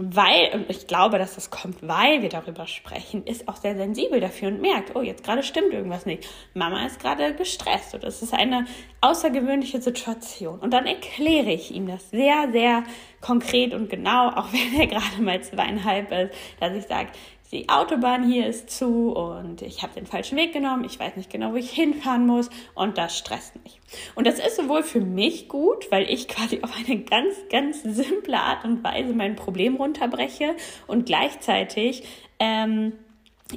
weil, 0.00 0.52
und 0.54 0.70
ich 0.70 0.86
glaube, 0.86 1.18
dass 1.18 1.34
das 1.34 1.50
kommt, 1.50 1.86
weil 1.86 2.22
wir 2.22 2.28
darüber 2.28 2.68
sprechen, 2.68 3.26
ist 3.26 3.48
auch 3.48 3.56
sehr 3.56 3.74
sensibel 3.74 4.20
dafür 4.20 4.46
und 4.46 4.60
merkt, 4.60 4.94
oh, 4.94 5.02
jetzt 5.02 5.24
gerade 5.24 5.42
stimmt 5.42 5.72
irgendwas 5.72 6.06
nicht. 6.06 6.28
Mama 6.54 6.86
ist 6.86 7.00
gerade 7.00 7.34
gestresst 7.34 7.94
und 7.94 8.04
es 8.04 8.22
ist 8.22 8.32
eine 8.32 8.66
außergewöhnliche 9.00 9.80
Situation. 9.80 10.60
Und 10.60 10.72
dann 10.72 10.86
erkläre 10.86 11.50
ich 11.50 11.72
ihm 11.72 11.88
das 11.88 12.10
sehr, 12.10 12.48
sehr 12.52 12.84
konkret 13.20 13.74
und 13.74 13.90
genau, 13.90 14.28
auch 14.28 14.46
wenn 14.52 14.80
er 14.80 14.86
gerade 14.86 15.20
mal 15.20 15.42
zweieinhalb 15.42 16.12
ist, 16.12 16.32
dass 16.60 16.76
ich 16.76 16.84
sage, 16.84 17.08
die 17.52 17.68
Autobahn 17.68 18.30
hier 18.30 18.46
ist 18.46 18.70
zu 18.70 19.12
und 19.12 19.62
ich 19.62 19.82
habe 19.82 19.94
den 19.94 20.06
falschen 20.06 20.36
Weg 20.36 20.52
genommen, 20.52 20.84
ich 20.84 20.98
weiß 20.98 21.16
nicht 21.16 21.30
genau, 21.30 21.52
wo 21.52 21.56
ich 21.56 21.70
hinfahren 21.70 22.26
muss 22.26 22.50
und 22.74 22.98
das 22.98 23.16
stresst 23.16 23.54
mich. 23.62 23.80
Und 24.14 24.26
das 24.26 24.38
ist 24.38 24.56
sowohl 24.56 24.82
für 24.82 25.00
mich 25.00 25.48
gut, 25.48 25.90
weil 25.90 26.10
ich 26.10 26.28
quasi 26.28 26.60
auf 26.62 26.72
eine 26.76 27.00
ganz, 27.00 27.34
ganz 27.50 27.82
simple 27.82 28.38
Art 28.38 28.64
und 28.64 28.84
Weise 28.84 29.14
mein 29.14 29.36
Problem 29.36 29.76
runterbreche 29.76 30.54
und 30.86 31.06
gleichzeitig 31.06 32.04
ähm, 32.38 32.92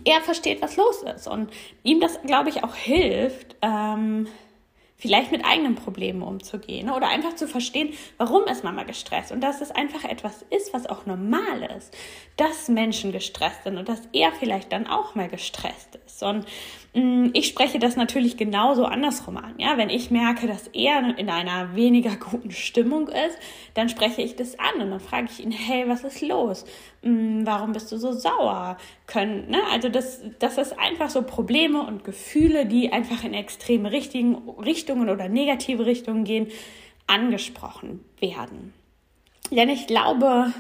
er 0.06 0.22
versteht, 0.22 0.62
was 0.62 0.78
los 0.78 1.04
ist 1.04 1.28
und 1.28 1.52
ihm 1.84 2.00
das, 2.00 2.22
glaube 2.22 2.50
ich, 2.50 2.64
auch 2.64 2.76
hilft, 2.76 3.58
ähm, 3.62 4.28
vielleicht 5.02 5.32
mit 5.32 5.44
eigenen 5.44 5.74
Problemen 5.74 6.22
umzugehen 6.22 6.92
oder 6.92 7.10
einfach 7.10 7.36
zu 7.36 7.48
verstehen, 7.48 7.94
warum 8.18 8.46
ist 8.46 8.64
Mama 8.64 8.84
gestresst 8.84 9.32
und 9.32 9.42
dass 9.42 9.60
es 9.60 9.72
einfach 9.72 10.04
etwas 10.04 10.46
ist, 10.52 10.76
was 10.76 10.86
auch 10.86 11.08
normal 11.08 11.64
ist, 11.76 11.98
dass 12.38 12.70
Menschen 12.70 13.12
gestresst 13.12 13.64
sind 13.64 13.78
und 13.78 13.90
dass 13.90 14.02
er 14.14 14.32
vielleicht 14.32 14.72
dann 14.72 14.86
auch 14.86 15.16
mal 15.16 15.28
gestresst 15.28 15.98
ist. 16.06 16.22
Und 16.22 16.46
ich 16.94 17.48
spreche 17.48 17.80
das 17.80 17.96
natürlich 17.96 18.36
genauso 18.36 18.84
andersrum 18.84 19.38
an. 19.38 19.54
Ja, 19.58 19.78
wenn 19.78 19.90
ich 19.90 20.12
merke, 20.12 20.46
dass 20.46 20.68
er 20.68 21.18
in 21.18 21.30
einer 21.30 21.74
weniger 21.74 22.16
guten 22.32 22.52
Stimmung 22.52 23.08
ist, 23.08 23.38
dann 23.76 23.88
spreche 23.88 24.22
ich 24.22 24.36
das 24.36 24.60
an 24.60 24.82
und 24.82 24.92
dann 24.92 25.00
frage 25.00 25.30
ich 25.32 25.42
ihn, 25.42 25.52
hey, 25.52 25.88
was 25.88 26.04
ist 26.04 26.22
los? 26.22 26.66
Mm, 27.02 27.46
warum 27.46 27.72
bist 27.72 27.94
du 27.94 27.98
so 27.98 28.12
sauer? 28.12 28.78
Können, 29.08 29.50
ne? 29.50 29.62
Also 29.72 29.88
das, 29.88 30.22
das 30.40 30.58
ist 30.58 30.78
einfach 30.78 31.10
so 31.10 31.22
Probleme 31.22 31.82
und 31.82 32.04
Gefühle, 32.04 32.66
die 32.66 32.92
einfach 32.92 33.24
in 33.24 33.34
extreme 33.34 33.92
richtigen 33.92 34.50
Richtungen 34.60 35.10
oder 35.10 35.30
negative 35.30 35.86
Richtungen 35.86 36.26
gehen, 36.26 36.48
angesprochen 37.08 38.04
werden. 38.20 38.74
Denn 39.50 39.70
ich 39.70 39.88
glaube, 39.88 40.54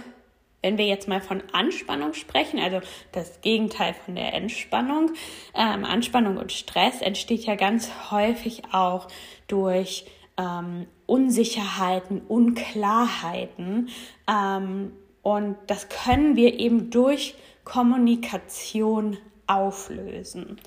wenn 0.62 0.78
wir 0.78 0.86
jetzt 0.86 1.08
mal 1.08 1.22
von 1.22 1.42
Anspannung 1.52 2.14
sprechen, 2.14 2.60
also 2.60 2.82
das 3.12 3.42
Gegenteil 3.42 3.94
von 3.94 4.16
der 4.16 4.34
Entspannung, 4.34 5.12
ähm, 5.56 5.86
Anspannung 5.86 6.38
und 6.38 6.52
Stress 6.52 7.02
entsteht 7.02 7.46
ja 7.46 7.56
ganz 7.56 7.90
häufig 8.12 8.64
auch 8.72 9.08
durch 9.48 10.06
ähm, 10.38 10.88
Unsicherheiten, 11.06 12.22
Unklarheiten. 12.22 13.90
Ähm, 14.30 14.94
und 15.24 15.58
das 15.68 15.90
können 15.90 16.36
wir 16.36 16.60
eben 16.60 16.90
durch 16.90 17.36
Kommunikation 17.64 19.18
auflösen. 19.48 20.60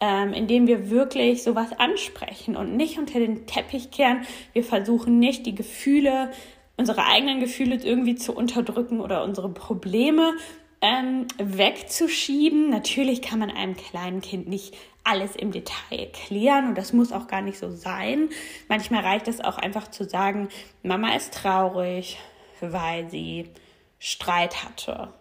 Ähm, 0.00 0.32
indem 0.32 0.68
wir 0.68 0.90
wirklich 0.90 1.42
sowas 1.42 1.70
ansprechen 1.76 2.54
und 2.54 2.76
nicht 2.76 3.00
unter 3.00 3.18
den 3.18 3.46
Teppich 3.46 3.90
kehren. 3.90 4.20
Wir 4.52 4.62
versuchen 4.62 5.18
nicht, 5.18 5.44
die 5.44 5.56
Gefühle 5.56 6.30
unsere 6.78 7.04
eigenen 7.04 7.40
Gefühle 7.40 7.76
irgendwie 7.76 8.14
zu 8.14 8.32
unterdrücken 8.32 9.00
oder 9.00 9.24
unsere 9.24 9.50
Probleme 9.50 10.32
ähm, 10.80 11.26
wegzuschieben. 11.38 12.70
Natürlich 12.70 13.20
kann 13.20 13.40
man 13.40 13.50
einem 13.50 13.76
kleinen 13.76 14.22
Kind 14.22 14.48
nicht 14.48 14.74
alles 15.04 15.36
im 15.36 15.50
Detail 15.50 16.10
klären 16.12 16.68
und 16.68 16.78
das 16.78 16.92
muss 16.92 17.12
auch 17.12 17.26
gar 17.26 17.42
nicht 17.42 17.58
so 17.58 17.70
sein. 17.70 18.28
Manchmal 18.68 19.02
reicht 19.02 19.28
es 19.28 19.40
auch 19.40 19.58
einfach 19.58 19.90
zu 19.90 20.04
sagen, 20.04 20.48
Mama 20.82 21.14
ist 21.14 21.34
traurig, 21.34 22.18
weil 22.60 23.10
sie 23.10 23.50
Streit 23.98 24.64
hatte 24.64 25.12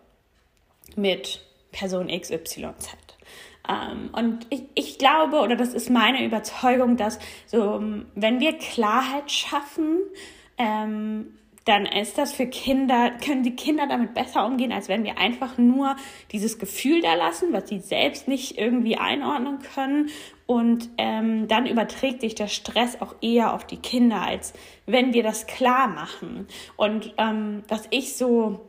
mit 0.95 1.41
Person 1.71 2.07
XYZ. 2.07 2.97
Ähm, 3.67 4.09
und 4.13 4.45
ich, 4.49 4.63
ich 4.75 4.97
glaube, 4.97 5.39
oder 5.39 5.55
das 5.55 5.73
ist 5.73 5.89
meine 5.89 6.23
Überzeugung, 6.23 6.97
dass 6.97 7.19
so, 7.47 7.81
wenn 8.15 8.39
wir 8.39 8.53
Klarheit 8.57 9.31
schaffen, 9.31 9.99
ähm, 10.57 11.37
dann 11.67 11.85
ist 11.85 12.17
das 12.17 12.31
für 12.31 12.47
Kinder, 12.47 13.11
können 13.23 13.43
die 13.43 13.55
Kinder 13.55 13.87
damit 13.87 14.13
besser 14.13 14.45
umgehen, 14.45 14.71
als 14.71 14.87
wenn 14.87 15.03
wir 15.03 15.17
einfach 15.17 15.57
nur 15.57 15.95
dieses 16.31 16.59
Gefühl 16.59 17.01
da 17.01 17.15
lassen, 17.15 17.51
was 17.51 17.67
sie 17.67 17.79
selbst 17.79 18.27
nicht 18.27 18.57
irgendwie 18.57 18.97
einordnen 18.97 19.59
können. 19.59 20.09
Und 20.45 20.89
ähm, 20.97 21.49
dann 21.49 21.65
überträgt 21.65 22.21
sich 22.21 22.35
der 22.35 22.47
Stress 22.47 23.01
auch 23.01 23.15
eher 23.21 23.53
auf 23.53 23.67
die 23.67 23.77
Kinder, 23.77 24.21
als 24.21 24.53
wenn 24.85 25.13
wir 25.13 25.23
das 25.23 25.45
klar 25.45 25.89
machen. 25.89 26.47
Und 26.77 27.13
ähm, 27.17 27.63
was 27.67 27.87
ich 27.89 28.15
so 28.15 28.61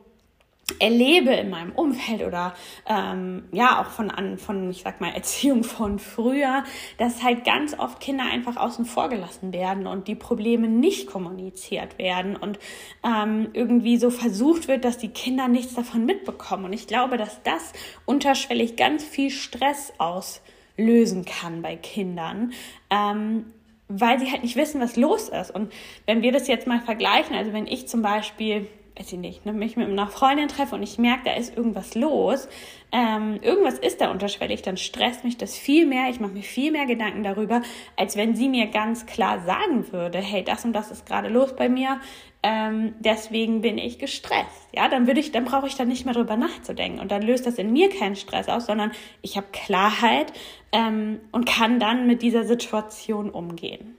erlebe 0.78 1.32
in 1.32 1.50
meinem 1.50 1.72
Umfeld 1.72 2.22
oder 2.22 2.54
ähm, 2.86 3.44
ja 3.52 3.80
auch 3.80 3.90
von 3.90 4.10
an 4.10 4.38
von 4.38 4.70
ich 4.70 4.82
sag 4.82 5.00
mal 5.00 5.12
Erziehung 5.12 5.64
von 5.64 5.98
früher, 5.98 6.64
dass 6.98 7.22
halt 7.22 7.44
ganz 7.44 7.78
oft 7.78 8.00
Kinder 8.00 8.24
einfach 8.24 8.56
außen 8.56 8.84
vor 8.84 9.08
gelassen 9.08 9.52
werden 9.52 9.86
und 9.86 10.08
die 10.08 10.14
Probleme 10.14 10.68
nicht 10.68 11.06
kommuniziert 11.06 11.98
werden 11.98 12.36
und 12.36 12.58
ähm, 13.04 13.48
irgendwie 13.54 13.96
so 13.96 14.10
versucht 14.10 14.68
wird, 14.68 14.84
dass 14.84 14.98
die 14.98 15.08
Kinder 15.08 15.48
nichts 15.48 15.74
davon 15.74 16.04
mitbekommen 16.04 16.66
und 16.66 16.72
ich 16.72 16.86
glaube, 16.86 17.16
dass 17.16 17.42
das 17.42 17.72
unterschwellig 18.04 18.76
ganz 18.76 19.02
viel 19.04 19.30
Stress 19.30 19.92
auslösen 19.98 21.24
kann 21.24 21.62
bei 21.62 21.76
Kindern. 21.76 22.52
Ähm, 22.90 23.46
weil 23.90 24.18
sie 24.20 24.30
halt 24.30 24.42
nicht 24.42 24.56
wissen, 24.56 24.82
was 24.82 24.96
los 24.96 25.30
ist. 25.30 25.50
Und 25.50 25.72
wenn 26.04 26.20
wir 26.20 26.30
das 26.30 26.46
jetzt 26.46 26.66
mal 26.66 26.80
vergleichen, 26.80 27.34
also 27.34 27.54
wenn 27.54 27.66
ich 27.66 27.88
zum 27.88 28.02
Beispiel 28.02 28.68
weiß 28.98 29.12
ich 29.12 29.18
nicht, 29.18 29.46
ne, 29.46 29.52
mich 29.52 29.76
mit 29.76 29.88
einer 29.88 30.08
Freundin 30.08 30.48
treffe 30.48 30.74
und 30.74 30.82
ich 30.82 30.98
merke, 30.98 31.24
da 31.26 31.32
ist 31.34 31.56
irgendwas 31.56 31.94
los, 31.94 32.48
ähm, 32.90 33.38
irgendwas 33.42 33.78
ist 33.78 34.00
da 34.00 34.10
unterschwellig, 34.10 34.62
dann 34.62 34.76
stresst 34.76 35.24
mich 35.24 35.36
das 35.36 35.56
viel 35.56 35.86
mehr, 35.86 36.08
ich 36.10 36.20
mache 36.20 36.32
mir 36.32 36.42
viel 36.42 36.72
mehr 36.72 36.86
Gedanken 36.86 37.22
darüber, 37.22 37.62
als 37.96 38.16
wenn 38.16 38.34
sie 38.34 38.48
mir 38.48 38.66
ganz 38.66 39.06
klar 39.06 39.40
sagen 39.44 39.92
würde, 39.92 40.18
hey, 40.18 40.42
das 40.42 40.64
und 40.64 40.72
das 40.72 40.90
ist 40.90 41.06
gerade 41.06 41.28
los 41.28 41.54
bei 41.54 41.68
mir, 41.68 42.00
ähm, 42.42 42.94
deswegen 42.98 43.60
bin 43.60 43.78
ich 43.78 43.98
gestresst. 43.98 44.68
Ja, 44.74 44.88
dann 44.88 45.06
würde 45.06 45.20
ich, 45.20 45.32
dann 45.32 45.44
brauche 45.44 45.66
ich 45.66 45.76
da 45.76 45.84
nicht 45.84 46.04
mehr 46.04 46.14
drüber 46.14 46.36
nachzudenken 46.36 47.00
und 47.00 47.10
dann 47.10 47.22
löst 47.22 47.46
das 47.46 47.56
in 47.56 47.72
mir 47.72 47.90
keinen 47.90 48.16
Stress 48.16 48.48
aus, 48.48 48.66
sondern 48.66 48.92
ich 49.22 49.36
habe 49.36 49.48
Klarheit 49.52 50.32
ähm, 50.72 51.20
und 51.30 51.46
kann 51.46 51.78
dann 51.78 52.06
mit 52.06 52.22
dieser 52.22 52.44
Situation 52.44 53.30
umgehen. 53.30 53.96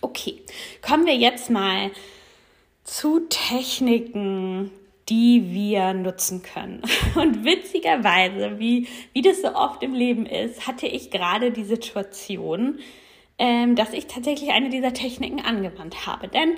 Okay, 0.00 0.42
kommen 0.82 1.06
wir 1.06 1.16
jetzt 1.16 1.50
mal 1.50 1.90
zu 2.86 3.26
Techniken, 3.28 4.70
die 5.08 5.50
wir 5.52 5.92
nutzen 5.92 6.42
können. 6.42 6.82
Und 7.16 7.44
witzigerweise, 7.44 8.58
wie, 8.58 8.88
wie 9.12 9.22
das 9.22 9.42
so 9.42 9.54
oft 9.54 9.82
im 9.82 9.92
Leben 9.92 10.24
ist, 10.24 10.66
hatte 10.66 10.86
ich 10.86 11.10
gerade 11.10 11.50
die 11.50 11.64
Situation, 11.64 12.78
ähm, 13.38 13.74
dass 13.74 13.92
ich 13.92 14.06
tatsächlich 14.06 14.50
eine 14.50 14.70
dieser 14.70 14.92
Techniken 14.92 15.40
angewandt 15.40 16.06
habe. 16.06 16.28
Denn 16.28 16.54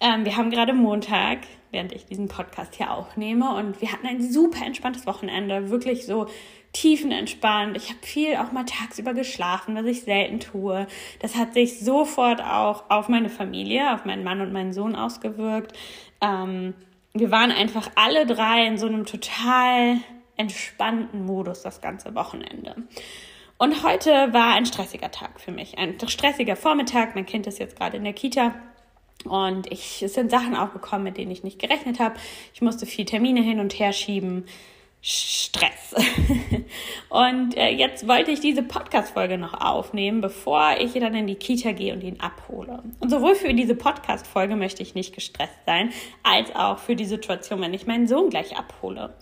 ähm, 0.00 0.24
wir 0.24 0.36
haben 0.36 0.50
gerade 0.50 0.74
Montag, 0.74 1.40
während 1.70 1.92
ich 1.92 2.04
diesen 2.04 2.28
Podcast 2.28 2.74
hier 2.76 2.92
aufnehme, 2.92 3.54
und 3.54 3.80
wir 3.80 3.90
hatten 3.90 4.06
ein 4.06 4.22
super 4.22 4.64
entspanntes 4.64 5.06
Wochenende, 5.06 5.70
wirklich 5.70 6.04
so 6.04 6.26
tiefenentspannt. 6.72 7.76
Ich 7.76 7.88
habe 7.88 7.98
viel 8.02 8.36
auch 8.36 8.52
mal 8.52 8.64
tagsüber 8.64 9.14
geschlafen, 9.14 9.74
was 9.74 9.86
ich 9.86 10.02
selten 10.02 10.40
tue. 10.40 10.86
Das 11.20 11.36
hat 11.36 11.54
sich 11.54 11.80
sofort 11.80 12.40
auch 12.42 12.84
auf 12.90 13.08
meine 13.08 13.28
Familie, 13.28 13.92
auf 13.92 14.04
meinen 14.04 14.24
Mann 14.24 14.40
und 14.40 14.52
meinen 14.52 14.72
Sohn 14.72 14.94
ausgewirkt. 14.94 15.76
Ähm, 16.20 16.74
wir 17.12 17.30
waren 17.30 17.50
einfach 17.50 17.90
alle 17.96 18.24
drei 18.26 18.66
in 18.66 18.78
so 18.78 18.86
einem 18.86 19.04
total 19.04 19.98
entspannten 20.36 21.26
Modus 21.26 21.62
das 21.62 21.80
ganze 21.80 22.14
Wochenende. 22.14 22.76
Und 23.58 23.82
heute 23.82 24.32
war 24.32 24.54
ein 24.54 24.64
stressiger 24.64 25.10
Tag 25.10 25.40
für 25.40 25.52
mich. 25.52 25.76
Ein 25.76 25.96
stressiger 26.06 26.56
Vormittag. 26.56 27.14
Mein 27.14 27.26
Kind 27.26 27.46
ist 27.46 27.58
jetzt 27.58 27.76
gerade 27.76 27.96
in 27.96 28.04
der 28.04 28.14
Kita. 28.14 28.54
Und 29.24 29.70
ich, 29.70 30.02
es 30.02 30.14
sind 30.14 30.30
Sachen 30.30 30.56
aufgekommen, 30.56 31.04
mit 31.04 31.18
denen 31.18 31.30
ich 31.30 31.42
nicht 31.42 31.58
gerechnet 31.58 32.00
habe. 32.00 32.14
Ich 32.54 32.62
musste 32.62 32.86
viel 32.86 33.04
Termine 33.04 33.42
hin 33.42 33.60
und 33.60 33.78
her 33.78 33.92
schieben. 33.92 34.46
Stress. 35.02 35.94
und 37.08 37.56
äh, 37.56 37.70
jetzt 37.70 38.06
wollte 38.06 38.30
ich 38.30 38.40
diese 38.40 38.62
Podcast-Folge 38.62 39.38
noch 39.38 39.54
aufnehmen, 39.54 40.20
bevor 40.20 40.76
ich 40.78 40.92
dann 40.92 41.14
in 41.14 41.26
die 41.26 41.36
Kita 41.36 41.72
gehe 41.72 41.94
und 41.94 42.02
ihn 42.02 42.20
abhole. 42.20 42.82
Und 43.00 43.08
sowohl 43.08 43.34
für 43.34 43.54
diese 43.54 43.74
Podcast-Folge 43.74 44.56
möchte 44.56 44.82
ich 44.82 44.94
nicht 44.94 45.14
gestresst 45.14 45.58
sein, 45.64 45.90
als 46.22 46.54
auch 46.54 46.78
für 46.78 46.96
die 46.96 47.06
Situation, 47.06 47.62
wenn 47.62 47.72
ich 47.72 47.86
meinen 47.86 48.06
Sohn 48.06 48.28
gleich 48.28 48.58
abhole. 48.58 49.14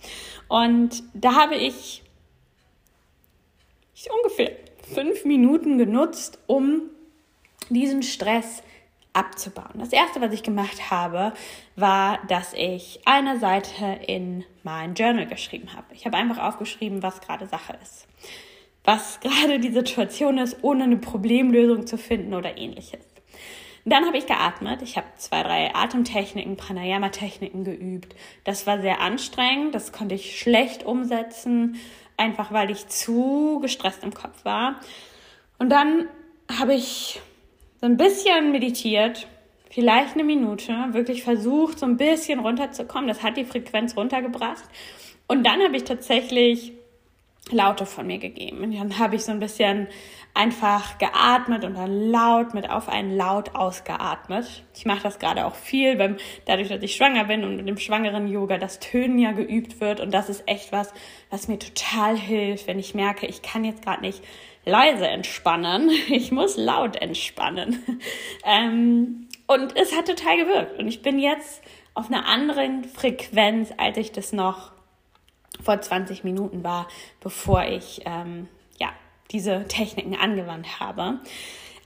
Und 0.49 1.01
da 1.13 1.35
habe 1.35 1.55
ich, 1.55 2.03
ich 3.95 4.09
ungefähr 4.11 4.51
fünf 4.93 5.23
Minuten 5.23 5.77
genutzt, 5.77 6.39
um 6.47 6.81
diesen 7.69 8.03
Stress 8.03 8.63
abzubauen. 9.13 9.73
Das 9.75 9.91
erste, 9.91 10.21
was 10.21 10.33
ich 10.33 10.43
gemacht 10.43 10.91
habe, 10.91 11.33
war, 11.75 12.19
dass 12.27 12.53
ich 12.53 13.01
eine 13.05 13.39
Seite 13.39 13.99
in 14.07 14.45
mein 14.63 14.93
Journal 14.93 15.25
geschrieben 15.25 15.73
habe. 15.75 15.87
Ich 15.93 16.05
habe 16.05 16.17
einfach 16.17 16.37
aufgeschrieben, 16.37 17.01
was 17.01 17.21
gerade 17.21 17.47
Sache 17.47 17.77
ist. 17.81 18.07
Was 18.83 19.19
gerade 19.21 19.59
die 19.59 19.71
Situation 19.71 20.37
ist, 20.37 20.57
ohne 20.61 20.83
eine 20.83 20.97
Problemlösung 20.97 21.87
zu 21.87 21.97
finden 21.97 22.33
oder 22.33 22.57
ähnliches. 22.57 23.05
Dann 23.85 24.05
habe 24.05 24.17
ich 24.17 24.27
geatmet. 24.27 24.81
Ich 24.81 24.97
habe 24.97 25.07
zwei, 25.17 25.41
drei 25.41 25.73
Atemtechniken, 25.73 26.57
Pranayama-Techniken 26.57 27.63
geübt. 27.63 28.15
Das 28.43 28.67
war 28.67 28.81
sehr 28.81 29.01
anstrengend. 29.01 29.73
Das 29.73 29.91
konnte 29.91 30.15
ich 30.15 30.39
schlecht 30.39 30.85
umsetzen, 30.85 31.77
einfach 32.17 32.51
weil 32.51 32.69
ich 32.69 32.87
zu 32.87 33.59
gestresst 33.61 34.03
im 34.03 34.13
Kopf 34.13 34.45
war. 34.45 34.79
Und 35.57 35.69
dann 35.69 36.07
habe 36.59 36.73
ich 36.73 37.21
so 37.79 37.85
ein 37.85 37.97
bisschen 37.97 38.51
meditiert, 38.51 39.27
vielleicht 39.69 40.15
eine 40.15 40.23
Minute, 40.23 40.73
wirklich 40.91 41.23
versucht, 41.23 41.79
so 41.79 41.85
ein 41.85 41.97
bisschen 41.97 42.39
runterzukommen. 42.39 43.07
Das 43.07 43.23
hat 43.23 43.37
die 43.37 43.45
Frequenz 43.45 43.95
runtergebracht. 43.95 44.63
Und 45.27 45.45
dann 45.45 45.61
habe 45.61 45.77
ich 45.77 45.83
tatsächlich 45.83 46.73
Laute 47.51 47.85
von 47.85 48.05
mir 48.07 48.17
gegeben. 48.17 48.63
Und 48.63 48.77
dann 48.77 48.99
habe 48.99 49.15
ich 49.15 49.23
so 49.23 49.31
ein 49.31 49.39
bisschen 49.39 49.87
einfach 50.33 50.97
geatmet 50.99 51.63
und 51.65 51.75
dann 51.75 52.11
laut 52.11 52.53
mit 52.53 52.69
auf 52.69 52.87
einen 52.87 53.15
Laut 53.15 53.55
ausgeatmet. 53.55 54.63
Ich 54.75 54.85
mache 54.85 55.03
das 55.03 55.19
gerade 55.19 55.45
auch 55.45 55.55
viel, 55.55 55.97
weil 55.97 56.17
dadurch, 56.45 56.69
dass 56.69 56.83
ich 56.83 56.95
schwanger 56.95 57.25
bin 57.25 57.43
und 57.43 57.55
mit 57.57 57.67
dem 57.67 57.77
schwangeren 57.77 58.27
Yoga 58.27 58.57
das 58.57 58.79
Tönen 58.79 59.17
ja 59.17 59.31
geübt 59.31 59.81
wird. 59.81 59.99
Und 59.99 60.13
das 60.13 60.29
ist 60.29 60.43
echt 60.47 60.71
was, 60.71 60.93
was 61.29 61.47
mir 61.47 61.59
total 61.59 62.15
hilft, 62.15 62.67
wenn 62.67 62.79
ich 62.79 62.93
merke, 62.93 63.25
ich 63.25 63.41
kann 63.41 63.65
jetzt 63.65 63.83
gerade 63.83 64.01
nicht 64.01 64.23
leise 64.69 65.07
entspannen. 65.07 65.89
Ich 66.09 66.31
muss 66.31 66.57
laut 66.57 66.95
entspannen. 66.95 67.83
Ähm, 68.45 69.27
und 69.47 69.75
es 69.75 69.95
hat 69.95 70.07
total 70.07 70.37
gewirkt. 70.37 70.79
Und 70.79 70.87
ich 70.87 71.01
bin 71.01 71.19
jetzt 71.19 71.61
auf 71.93 72.07
einer 72.07 72.25
anderen 72.25 72.83
Frequenz, 72.85 73.73
als 73.77 73.97
ich 73.97 74.11
das 74.11 74.31
noch 74.31 74.71
vor 75.61 75.81
20 75.81 76.23
Minuten 76.23 76.63
war, 76.63 76.87
bevor 77.19 77.65
ich 77.65 78.01
ähm, 78.05 78.47
ja, 78.79 78.89
diese 79.31 79.65
Techniken 79.67 80.15
angewandt 80.15 80.79
habe. 80.79 81.19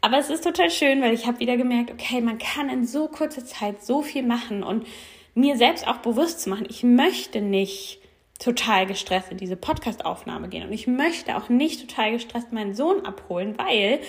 Aber 0.01 0.17
es 0.17 0.29
ist 0.29 0.43
total 0.43 0.69
schön, 0.69 1.01
weil 1.01 1.13
ich 1.13 1.25
habe 1.25 1.39
wieder 1.39 1.57
gemerkt, 1.57 1.91
okay, 1.91 2.21
man 2.21 2.37
kann 2.37 2.69
in 2.69 2.85
so 2.85 3.07
kurzer 3.07 3.45
Zeit 3.45 3.83
so 3.83 4.01
viel 4.01 4.23
machen 4.23 4.61
und 4.61 4.85
mir 5.33 5.57
selbst 5.57 5.87
auch 5.87 5.97
bewusst 5.97 6.41
zu 6.41 6.49
machen, 6.49 6.67
ich 6.69 6.83
möchte 6.83 7.41
nicht 7.41 7.99
total 8.43 8.85
gestresst 8.85 9.31
in 9.31 9.37
diese 9.37 9.55
Podcast-Aufnahme 9.55 10.49
gehen. 10.49 10.67
Und 10.67 10.73
ich 10.73 10.87
möchte 10.87 11.37
auch 11.37 11.49
nicht 11.49 11.87
total 11.87 12.11
gestresst 12.11 12.51
meinen 12.51 12.75
Sohn 12.75 13.05
abholen, 13.05 13.55
weil 13.57 13.99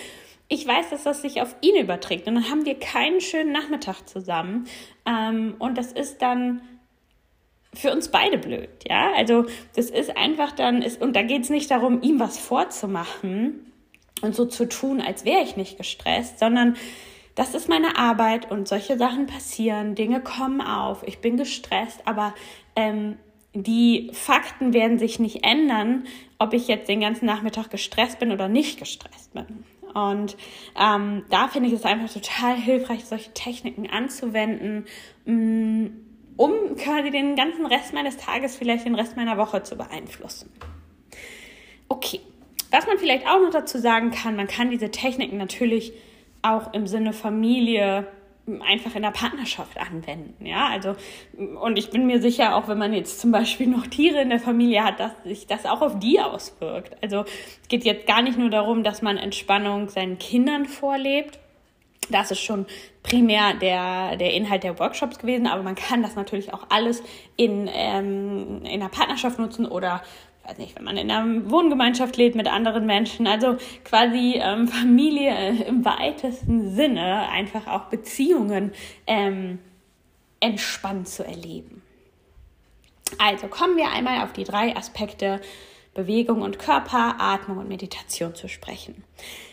ich 0.49 0.67
weiß, 0.67 0.91
dass 0.91 1.05
das 1.05 1.23
sich 1.23 1.41
auf 1.41 1.55
ihn 1.61 1.77
überträgt. 1.77 2.27
Und 2.27 2.35
dann 2.35 2.51
haben 2.51 2.67
wir 2.67 2.79
keinen 2.79 3.21
schönen 3.21 3.53
Nachmittag 3.53 4.09
zusammen. 4.09 4.67
Ähm, 5.07 5.55
und 5.59 5.79
das 5.79 5.93
ist 5.93 6.21
dann 6.21 6.63
für 7.73 7.93
uns 7.93 8.09
beide 8.09 8.39
blöd, 8.39 8.69
ja. 8.89 9.13
Also 9.17 9.47
das 9.75 9.91
ist 9.91 10.17
einfach 10.17 10.53
dann, 10.53 10.83
ist, 10.83 11.01
und 11.01 11.15
da 11.17 11.23
geht 11.23 11.43
es 11.43 11.51
nicht 11.51 11.71
darum, 11.71 12.03
ihm 12.03 12.21
was 12.21 12.39
vorzumachen 12.39 13.73
und 14.23 14.35
so 14.35 14.45
zu 14.47 14.69
tun, 14.69 15.01
als 15.01 15.25
wäre 15.25 15.43
ich 15.43 15.57
nicht 15.57 15.77
gestresst, 15.77 16.39
sondern 16.39 16.77
das 17.35 17.55
ist 17.55 17.69
meine 17.69 17.99
Arbeit 17.99 18.49
und 18.51 18.69
solche 18.69 18.97
Sachen 18.97 19.27
passieren, 19.27 19.97
Dinge 19.97 20.21
kommen 20.21 20.61
auf, 20.61 21.03
ich 21.05 21.19
bin 21.19 21.37
gestresst, 21.37 22.03
aber 22.05 22.33
ähm, 22.77 23.19
die 23.55 24.11
Fakten 24.13 24.73
werden 24.73 24.99
sich 24.99 25.21
nicht 25.21 25.45
ändern, 25.45 26.05
ob 26.39 26.53
ich 26.53 26.67
jetzt 26.67 26.89
den 26.89 27.01
ganzen 27.01 27.27
Nachmittag 27.27 27.71
gestresst 27.71 28.19
bin 28.19 28.33
oder 28.33 28.49
nicht 28.49 28.79
gestresst 28.79 29.33
bin. 29.33 29.65
Und 29.95 30.37
ähm, 30.77 31.23
da 31.31 31.47
finde 31.47 31.69
ich 31.69 31.75
es 31.75 31.85
einfach 31.85 32.13
total 32.13 32.57
hilfreich, 32.57 33.05
solche 33.05 33.33
Techniken 33.33 33.89
anzuwenden, 33.89 34.87
mm, 35.25 35.87
um 36.37 36.75
quasi 36.77 37.13
den 37.13 37.37
ganzen 37.37 37.65
Rest 37.65 37.95
meines 37.95 38.17
Tages, 38.17 38.57
vielleicht 38.57 38.87
den 38.87 38.97
Rest 38.97 39.17
meiner 39.17 39.39
Woche 39.39 39.63
zu 39.63 39.77
beeinflussen. 39.77 40.51
Okay, 41.89 42.19
was 42.73 42.89
man 42.89 42.99
vielleicht 42.99 43.29
auch 43.29 43.41
noch 43.41 43.51
dazu 43.51 43.79
sagen 43.79 44.11
kann, 44.11 44.35
man 44.35 44.49
kann 44.49 44.71
diese 44.71 44.91
Techniken 44.91 45.37
natürlich 45.37 45.93
auch 46.43 46.75
im 46.75 46.89
Sinne 46.89 47.13
Familie 47.13 48.09
einfach 48.67 48.95
in 48.95 49.03
der 49.03 49.11
Partnerschaft 49.11 49.79
anwenden. 49.79 50.45
Ja, 50.45 50.69
also, 50.69 50.97
und 51.37 51.79
ich 51.79 51.91
bin 51.91 52.07
mir 52.07 52.21
sicher, 52.21 52.57
auch 52.57 52.69
wenn 52.69 52.79
man 52.79 52.93
jetzt 52.93 53.21
zum 53.21 53.33
Beispiel 53.33 53.67
noch 53.67 53.87
Tiere 53.87 54.21
in 54.21 54.31
der 54.31 54.41
Familie 54.41 54.85
hat, 54.85 55.01
dass 55.01 55.13
sich 55.25 55.47
das 55.47 55.65
auch 55.65 55.81
auf 55.81 55.99
die 55.99 56.21
auswirkt. 56.21 56.97
Also, 57.03 57.25
es 57.63 57.69
geht 57.69 57.85
jetzt 57.85 58.07
gar 58.07 58.23
nicht 58.23 58.39
nur 58.39 58.51
darum, 58.51 58.85
dass 58.85 59.03
man 59.03 59.17
Entspannung 59.17 59.89
seinen 59.89 60.19
Kindern 60.19 60.67
vorlebt, 60.67 61.39
das 62.11 62.31
ist 62.31 62.41
schon 62.41 62.67
primär 63.03 63.55
der, 63.55 64.17
der 64.17 64.35
Inhalt 64.35 64.63
der 64.63 64.79
Workshops 64.79 65.19
gewesen, 65.19 65.47
aber 65.47 65.63
man 65.63 65.75
kann 65.75 66.03
das 66.03 66.17
natürlich 66.17 66.53
auch 66.53 66.67
alles 66.69 67.03
in, 67.37 67.69
ähm, 67.73 68.61
in 68.65 68.83
einer 68.83 68.89
Partnerschaft 68.89 69.39
nutzen 69.39 69.67
oder 69.67 70.03
weiß 70.47 70.59
nicht, 70.59 70.77
wenn 70.77 70.85
man 70.85 70.97
in 70.97 71.11
einer 71.11 71.51
Wohngemeinschaft 71.51 72.17
lebt 72.17 72.37
mit 72.37 72.49
anderen 72.49 72.87
Menschen, 72.87 73.27
also 73.27 73.57
quasi 73.85 74.41
ähm, 74.43 74.69
Familie 74.69 75.65
im 75.65 75.85
weitesten 75.85 76.75
Sinne, 76.75 77.29
einfach 77.31 77.67
auch 77.67 77.85
Beziehungen 77.85 78.73
ähm, 79.07 79.59
entspannt 80.41 81.09
zu 81.09 81.25
erleben. 81.25 81.83
Also 83.19 83.47
kommen 83.47 83.77
wir 83.77 83.91
einmal 83.91 84.25
auf 84.25 84.33
die 84.33 84.45
drei 84.45 84.77
Aspekte 84.77 85.41
Bewegung 85.95 86.43
und 86.43 86.59
Körper, 86.59 87.17
Atmung 87.19 87.59
und 87.59 87.69
Meditation 87.69 88.35
zu 88.35 88.49
sprechen. 88.49 89.05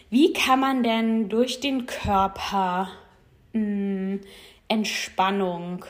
Wie 0.10 0.34
kann 0.34 0.60
man 0.60 0.84
denn 0.84 1.30
durch 1.30 1.60
den 1.60 1.86
Körper 1.86 2.90
mh, 3.54 3.62
hm, 3.62 4.22
Entspannung 4.68 5.86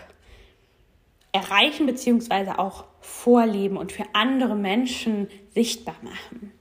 erreichen 1.32 1.86
bzw. 1.86 2.52
auch 2.58 2.86
vorleben 3.12 3.78
und 3.78 3.92
für 3.92 4.06
andere 4.14 4.56
Menschen 4.56 5.28
sichtbar 5.54 5.96
machen? 6.02 6.52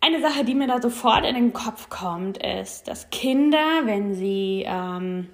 Eine 0.00 0.20
Sache, 0.22 0.44
die 0.44 0.54
mir 0.54 0.66
da 0.66 0.80
sofort 0.80 1.26
in 1.26 1.34
den 1.34 1.52
Kopf 1.52 1.90
kommt, 1.90 2.38
ist, 2.38 2.88
dass 2.88 3.10
Kinder, 3.10 3.82
wenn 3.84 4.14
sie 4.14 4.64
ähm, 4.66 5.28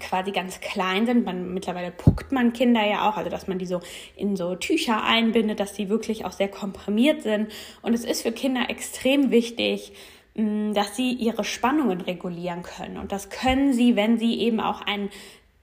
quasi 0.00 0.32
ganz 0.32 0.60
klein 0.60 1.06
sind. 1.06 1.24
Man, 1.24 1.54
mittlerweile 1.54 1.90
puckt 1.90 2.32
man 2.32 2.52
Kinder 2.52 2.84
ja 2.86 3.08
auch, 3.08 3.16
also 3.16 3.30
dass 3.30 3.46
man 3.48 3.58
die 3.58 3.66
so 3.66 3.80
in 4.16 4.36
so 4.36 4.54
Tücher 4.54 5.02
einbindet, 5.02 5.60
dass 5.60 5.72
die 5.72 5.88
wirklich 5.88 6.24
auch 6.24 6.32
sehr 6.32 6.48
komprimiert 6.48 7.22
sind. 7.22 7.50
Und 7.82 7.94
es 7.94 8.04
ist 8.04 8.22
für 8.22 8.32
Kinder 8.32 8.68
extrem 8.68 9.30
wichtig, 9.30 9.92
mm, 10.34 10.72
dass 10.72 10.96
sie 10.96 11.12
ihre 11.12 11.44
Spannungen 11.44 12.00
regulieren 12.00 12.62
können. 12.62 12.98
Und 12.98 13.12
das 13.12 13.30
können 13.30 13.72
sie, 13.72 13.96
wenn 13.96 14.18
sie 14.18 14.40
eben 14.40 14.60
auch 14.60 14.80
einen 14.80 15.10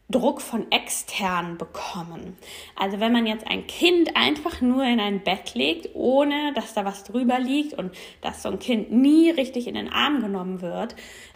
Druck 0.09 0.41
von 0.41 0.71
extern 0.71 1.57
bekommen. 1.57 2.37
Also 2.75 2.99
wenn 2.99 3.11
man 3.11 3.25
jetzt 3.25 3.47
ein 3.47 3.65
Kind 3.65 4.15
einfach 4.15 4.61
nur 4.61 4.83
in 4.83 4.99
ein 4.99 5.23
Bett 5.23 5.55
legt, 5.55 5.95
ohne 5.95 6.53
dass 6.53 6.75
da 6.75 6.85
was 6.85 7.03
drüber 7.03 7.39
liegt 7.39 7.73
und 7.73 7.91
dass 8.21 8.43
so 8.43 8.49
ein 8.49 8.59
Kind 8.59 8.91
nie 8.91 9.31
richtig 9.31 9.67
in 9.67 9.73
den 9.73 9.91
Arm 9.91 10.21
genommen 10.21 10.61
wird, 10.61 10.95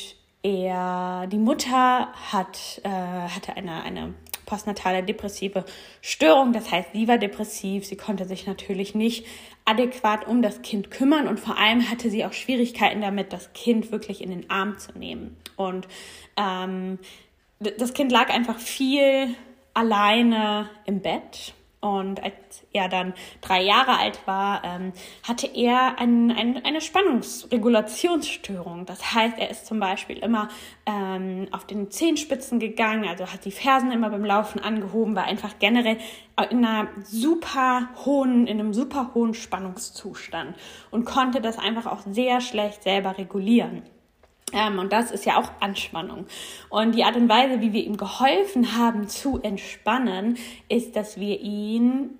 er, 0.44 1.26
die 1.26 1.38
Mutter 1.38 2.12
hat, 2.32 2.80
äh, 2.84 2.88
hatte 2.88 3.56
eine, 3.56 3.82
eine 3.82 4.14
postnatale 4.50 5.04
depressive 5.04 5.64
Störung. 6.00 6.52
Das 6.52 6.72
heißt, 6.72 6.88
sie 6.92 7.06
war 7.06 7.18
depressiv. 7.18 7.86
Sie 7.86 7.96
konnte 7.96 8.24
sich 8.24 8.48
natürlich 8.48 8.96
nicht 8.96 9.24
adäquat 9.64 10.26
um 10.26 10.42
das 10.42 10.62
Kind 10.62 10.90
kümmern 10.90 11.28
und 11.28 11.38
vor 11.38 11.56
allem 11.56 11.88
hatte 11.88 12.10
sie 12.10 12.24
auch 12.24 12.32
Schwierigkeiten 12.32 13.00
damit, 13.00 13.32
das 13.32 13.52
Kind 13.52 13.92
wirklich 13.92 14.20
in 14.20 14.30
den 14.30 14.50
Arm 14.50 14.76
zu 14.78 14.98
nehmen. 14.98 15.36
Und 15.54 15.86
ähm, 16.36 16.98
das 17.60 17.94
Kind 17.94 18.10
lag 18.10 18.28
einfach 18.30 18.58
viel 18.58 19.36
alleine 19.72 20.68
im 20.84 21.00
Bett. 21.00 21.54
Und 21.80 22.22
als 22.22 22.34
er 22.74 22.90
dann 22.90 23.14
drei 23.40 23.62
Jahre 23.62 23.98
alt 23.98 24.20
war, 24.26 24.62
ähm, 24.64 24.92
hatte 25.26 25.46
er 25.46 25.98
ein, 25.98 26.30
ein, 26.30 26.62
eine 26.62 26.82
Spannungsregulationsstörung. 26.82 28.84
Das 28.84 29.14
heißt, 29.14 29.38
er 29.38 29.50
ist 29.50 29.64
zum 29.64 29.80
Beispiel 29.80 30.18
immer 30.18 30.48
ähm, 30.84 31.48
auf 31.52 31.66
den 31.66 31.90
Zehenspitzen 31.90 32.58
gegangen, 32.58 33.08
also 33.08 33.32
hat 33.32 33.46
die 33.46 33.50
Fersen 33.50 33.92
immer 33.92 34.10
beim 34.10 34.26
Laufen 34.26 34.60
angehoben, 34.60 35.16
war 35.16 35.24
einfach 35.24 35.58
generell 35.58 35.96
in 36.50 36.64
einer 36.64 36.88
super 37.02 37.88
hohen, 38.04 38.46
in 38.46 38.60
einem 38.60 38.74
super 38.74 39.12
hohen 39.14 39.32
Spannungszustand 39.32 40.54
und 40.90 41.06
konnte 41.06 41.40
das 41.40 41.58
einfach 41.58 41.86
auch 41.86 42.00
sehr 42.10 42.42
schlecht 42.42 42.82
selber 42.82 43.16
regulieren. 43.16 43.82
Ähm, 44.52 44.78
und 44.78 44.92
das 44.92 45.10
ist 45.10 45.24
ja 45.24 45.38
auch 45.38 45.50
Anspannung. 45.60 46.26
Und 46.68 46.94
die 46.94 47.04
Art 47.04 47.16
und 47.16 47.28
Weise, 47.28 47.60
wie 47.60 47.72
wir 47.72 47.84
ihm 47.84 47.96
geholfen 47.96 48.76
haben 48.76 49.08
zu 49.08 49.40
entspannen, 49.42 50.38
ist, 50.68 50.96
dass 50.96 51.18
wir 51.18 51.40
ihn 51.40 52.18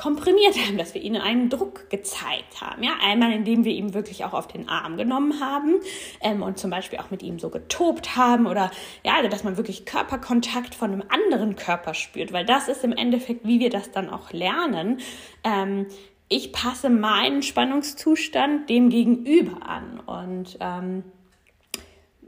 komprimiert 0.00 0.56
haben, 0.56 0.78
dass 0.78 0.94
wir 0.94 1.02
ihnen 1.02 1.20
einen 1.20 1.50
Druck 1.50 1.90
gezeigt 1.90 2.62
haben. 2.62 2.82
Ja, 2.82 2.92
einmal 3.02 3.32
indem 3.32 3.66
wir 3.66 3.72
ihm 3.72 3.92
wirklich 3.92 4.24
auch 4.24 4.32
auf 4.32 4.48
den 4.48 4.66
Arm 4.66 4.96
genommen 4.96 5.40
haben 5.42 5.74
ähm, 6.22 6.42
und 6.42 6.58
zum 6.58 6.70
Beispiel 6.70 6.98
auch 7.00 7.10
mit 7.10 7.22
ihm 7.22 7.38
so 7.38 7.50
getobt 7.50 8.16
haben 8.16 8.46
oder 8.46 8.70
ja, 9.04 9.16
also 9.16 9.28
dass 9.28 9.44
man 9.44 9.58
wirklich 9.58 9.84
Körperkontakt 9.84 10.74
von 10.74 10.90
einem 10.90 11.04
anderen 11.10 11.54
Körper 11.54 11.92
spürt, 11.92 12.32
weil 12.32 12.46
das 12.46 12.68
ist 12.68 12.82
im 12.82 12.92
Endeffekt, 12.92 13.46
wie 13.46 13.60
wir 13.60 13.68
das 13.68 13.90
dann 13.90 14.08
auch 14.08 14.32
lernen. 14.32 15.00
Ähm, 15.44 15.86
ich 16.30 16.50
passe 16.50 16.88
meinen 16.88 17.42
Spannungszustand 17.42 18.70
dem 18.70 18.88
Gegenüber 18.88 19.68
an 19.68 20.00
und 20.00 20.56
ähm, 20.60 21.04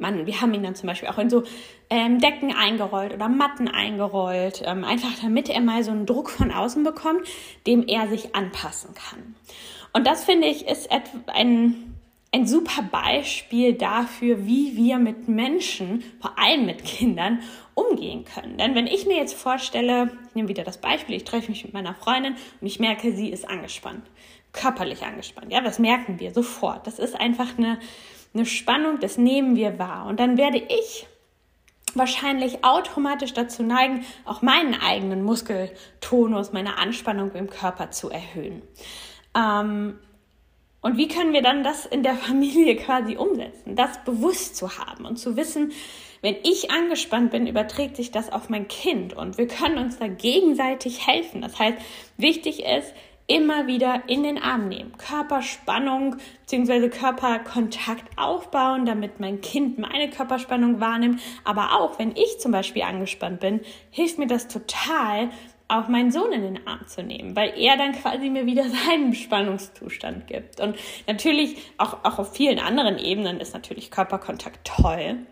man, 0.02 0.26
wir 0.26 0.40
haben 0.42 0.52
ihn 0.52 0.62
dann 0.62 0.74
zum 0.74 0.88
Beispiel 0.88 1.08
auch 1.08 1.16
in 1.16 1.30
so 1.30 1.44
ähm, 1.88 2.18
Decken 2.18 2.52
eingerollt 2.54 3.14
oder 3.14 3.30
Matten 3.30 3.68
eingerollt, 3.68 4.62
ähm, 4.66 4.84
einfach 4.84 5.12
damit 5.22 5.48
er 5.48 5.62
mal 5.62 5.82
so 5.82 5.92
einen 5.92 6.04
Druck 6.04 6.28
von 6.28 6.50
außen 6.50 6.84
bekommt, 6.84 7.26
dem 7.66 7.86
er 7.88 8.08
sich 8.08 8.34
anpassen 8.34 8.90
kann. 8.94 9.34
Und 9.94 10.06
das 10.06 10.24
finde 10.24 10.48
ich 10.48 10.66
ist 10.66 10.90
ein, 11.28 11.94
ein 12.32 12.46
super 12.46 12.82
Beispiel 12.82 13.74
dafür, 13.74 14.46
wie 14.46 14.76
wir 14.76 14.98
mit 14.98 15.28
Menschen, 15.28 16.02
vor 16.20 16.38
allem 16.38 16.66
mit 16.66 16.84
Kindern, 16.84 17.40
umgehen 17.74 18.24
können. 18.24 18.58
Denn 18.58 18.74
wenn 18.74 18.86
ich 18.86 19.06
mir 19.06 19.16
jetzt 19.16 19.34
vorstelle, 19.34 20.10
ich 20.28 20.34
nehme 20.34 20.48
wieder 20.48 20.64
das 20.64 20.78
Beispiel, 20.78 21.16
ich 21.16 21.24
treffe 21.24 21.50
mich 21.50 21.64
mit 21.64 21.74
meiner 21.74 21.94
Freundin 21.94 22.34
und 22.60 22.66
ich 22.66 22.80
merke, 22.80 23.12
sie 23.12 23.30
ist 23.30 23.48
angespannt, 23.48 24.10
körperlich 24.52 25.02
angespannt. 25.04 25.52
Ja, 25.52 25.60
das 25.60 25.78
merken 25.78 26.20
wir 26.20 26.32
sofort. 26.32 26.86
Das 26.86 26.98
ist 26.98 27.18
einfach 27.18 27.56
eine, 27.56 27.78
eine 28.34 28.46
Spannung, 28.46 28.98
das 29.00 29.18
nehmen 29.18 29.56
wir 29.56 29.78
wahr. 29.78 30.06
Und 30.06 30.20
dann 30.20 30.36
werde 30.36 30.58
ich 30.58 31.06
wahrscheinlich 31.94 32.64
automatisch 32.64 33.34
dazu 33.34 33.62
neigen, 33.62 34.04
auch 34.24 34.42
meinen 34.42 34.74
eigenen 34.74 35.22
Muskeltonus, 35.22 36.52
meine 36.52 36.78
Anspannung 36.78 37.32
im 37.32 37.50
Körper 37.50 37.90
zu 37.90 38.10
erhöhen. 38.10 38.62
Ähm, 39.36 39.98
und 40.80 40.96
wie 40.96 41.08
können 41.08 41.32
wir 41.32 41.42
dann 41.42 41.62
das 41.62 41.86
in 41.86 42.02
der 42.02 42.14
Familie 42.28 42.76
quasi 42.76 43.16
umsetzen? 43.16 43.76
Das 43.76 44.02
bewusst 44.04 44.56
zu 44.56 44.78
haben 44.78 45.04
und 45.06 45.16
zu 45.16 45.36
wissen, 45.36 45.72
wenn 46.22 46.36
ich 46.44 46.70
angespannt 46.70 47.32
bin, 47.32 47.48
überträgt 47.48 47.96
sich 47.96 48.12
das 48.12 48.30
auf 48.32 48.48
mein 48.48 48.68
Kind 48.68 49.12
und 49.12 49.38
wir 49.38 49.48
können 49.48 49.78
uns 49.78 49.98
da 49.98 50.06
gegenseitig 50.06 51.04
helfen. 51.06 51.40
Das 51.42 51.58
heißt, 51.58 51.78
wichtig 52.16 52.64
ist, 52.64 52.94
immer 53.26 53.66
wieder 53.66 54.02
in 54.08 54.22
den 54.22 54.42
Arm 54.42 54.68
nehmen. 54.68 54.92
Körperspannung 54.98 56.16
bzw. 56.46 56.88
Körperkontakt 56.88 58.18
aufbauen, 58.18 58.84
damit 58.84 59.20
mein 59.20 59.40
Kind 59.40 59.78
meine 59.78 60.10
Körperspannung 60.10 60.80
wahrnimmt. 60.80 61.20
Aber 61.44 61.80
auch 61.80 61.98
wenn 61.98 62.16
ich 62.16 62.38
zum 62.40 62.52
Beispiel 62.52 62.82
angespannt 62.82 63.40
bin, 63.40 63.60
hilft 63.90 64.18
mir 64.18 64.26
das 64.26 64.48
total, 64.48 65.30
auch 65.68 65.88
meinen 65.88 66.10
Sohn 66.10 66.32
in 66.32 66.42
den 66.42 66.66
Arm 66.66 66.86
zu 66.86 67.02
nehmen, 67.02 67.34
weil 67.34 67.54
er 67.58 67.76
dann 67.76 67.92
quasi 67.92 68.28
mir 68.28 68.46
wieder 68.46 68.64
seinen 68.86 69.14
Spannungszustand 69.14 70.26
gibt. 70.26 70.60
Und 70.60 70.76
natürlich 71.06 71.56
auch, 71.78 72.04
auch 72.04 72.18
auf 72.18 72.34
vielen 72.34 72.58
anderen 72.58 72.98
Ebenen 72.98 73.40
ist 73.40 73.54
natürlich 73.54 73.90
Körperkontakt 73.90 74.60
toll. 74.64 75.26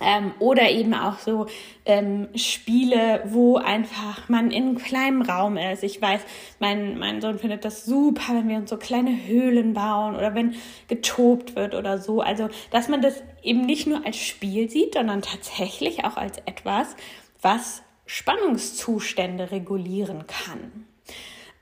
Ähm, 0.00 0.32
oder 0.40 0.70
eben 0.70 0.92
auch 0.94 1.18
so 1.18 1.46
ähm, 1.86 2.28
Spiele, 2.34 3.22
wo 3.26 3.56
einfach 3.56 4.28
man 4.28 4.50
in 4.50 4.64
einem 4.64 4.78
kleinen 4.78 5.22
Raum 5.22 5.56
ist. 5.56 5.82
Ich 5.82 6.02
weiß, 6.02 6.20
mein, 6.58 6.98
mein 6.98 7.20
Sohn 7.20 7.38
findet 7.38 7.64
das 7.64 7.84
super, 7.84 8.34
wenn 8.34 8.48
wir 8.48 8.56
uns 8.56 8.68
so 8.68 8.76
kleine 8.76 9.26
Höhlen 9.26 9.72
bauen 9.72 10.14
oder 10.14 10.34
wenn 10.34 10.56
getobt 10.88 11.56
wird 11.56 11.74
oder 11.74 11.98
so. 11.98 12.20
Also, 12.20 12.48
dass 12.70 12.88
man 12.88 13.00
das 13.00 13.22
eben 13.42 13.62
nicht 13.62 13.86
nur 13.86 14.04
als 14.04 14.18
Spiel 14.18 14.68
sieht, 14.68 14.94
sondern 14.94 15.22
tatsächlich 15.22 16.04
auch 16.04 16.16
als 16.16 16.38
etwas, 16.44 16.94
was 17.40 17.82
Spannungszustände 18.04 19.50
regulieren 19.50 20.24
kann. 20.26 20.86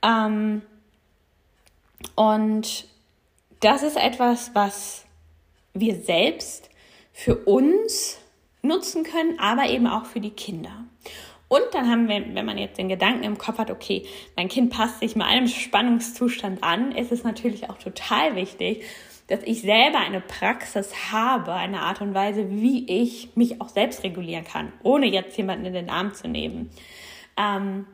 Ähm, 0.02 0.62
und 2.16 2.86
das 3.60 3.82
ist 3.82 3.96
etwas, 3.96 4.50
was 4.54 5.04
wir 5.72 5.96
selbst 5.96 6.68
für 7.12 7.36
uns 7.36 8.18
nutzen 8.64 9.04
können, 9.04 9.38
aber 9.38 9.68
eben 9.68 9.86
auch 9.86 10.06
für 10.06 10.20
die 10.20 10.30
Kinder. 10.30 10.84
Und 11.48 11.62
dann 11.72 11.88
haben 11.88 12.08
wir, 12.08 12.34
wenn 12.34 12.46
man 12.46 12.58
jetzt 12.58 12.78
den 12.78 12.88
Gedanken 12.88 13.22
im 13.22 13.38
Kopf 13.38 13.58
hat, 13.58 13.70
okay, 13.70 14.06
mein 14.36 14.48
Kind 14.48 14.72
passt 14.72 15.00
sich 15.00 15.14
mal 15.14 15.26
einem 15.26 15.46
Spannungszustand 15.46 16.64
an, 16.64 16.92
ist 16.92 17.12
es 17.12 17.22
natürlich 17.22 17.70
auch 17.70 17.78
total 17.78 18.34
wichtig, 18.34 18.84
dass 19.28 19.40
ich 19.44 19.62
selber 19.62 19.98
eine 19.98 20.20
Praxis 20.20 21.12
habe, 21.12 21.52
eine 21.52 21.80
Art 21.80 22.00
und 22.00 22.14
Weise, 22.14 22.50
wie 22.50 22.86
ich 22.86 23.36
mich 23.36 23.60
auch 23.60 23.68
selbst 23.68 24.02
regulieren 24.04 24.44
kann, 24.44 24.72
ohne 24.82 25.06
jetzt 25.06 25.36
jemanden 25.36 25.66
in 25.66 25.72
den 25.74 25.90
Arm 25.90 26.12
zu 26.14 26.28
nehmen. 26.28 26.70
Ähm, 27.36 27.86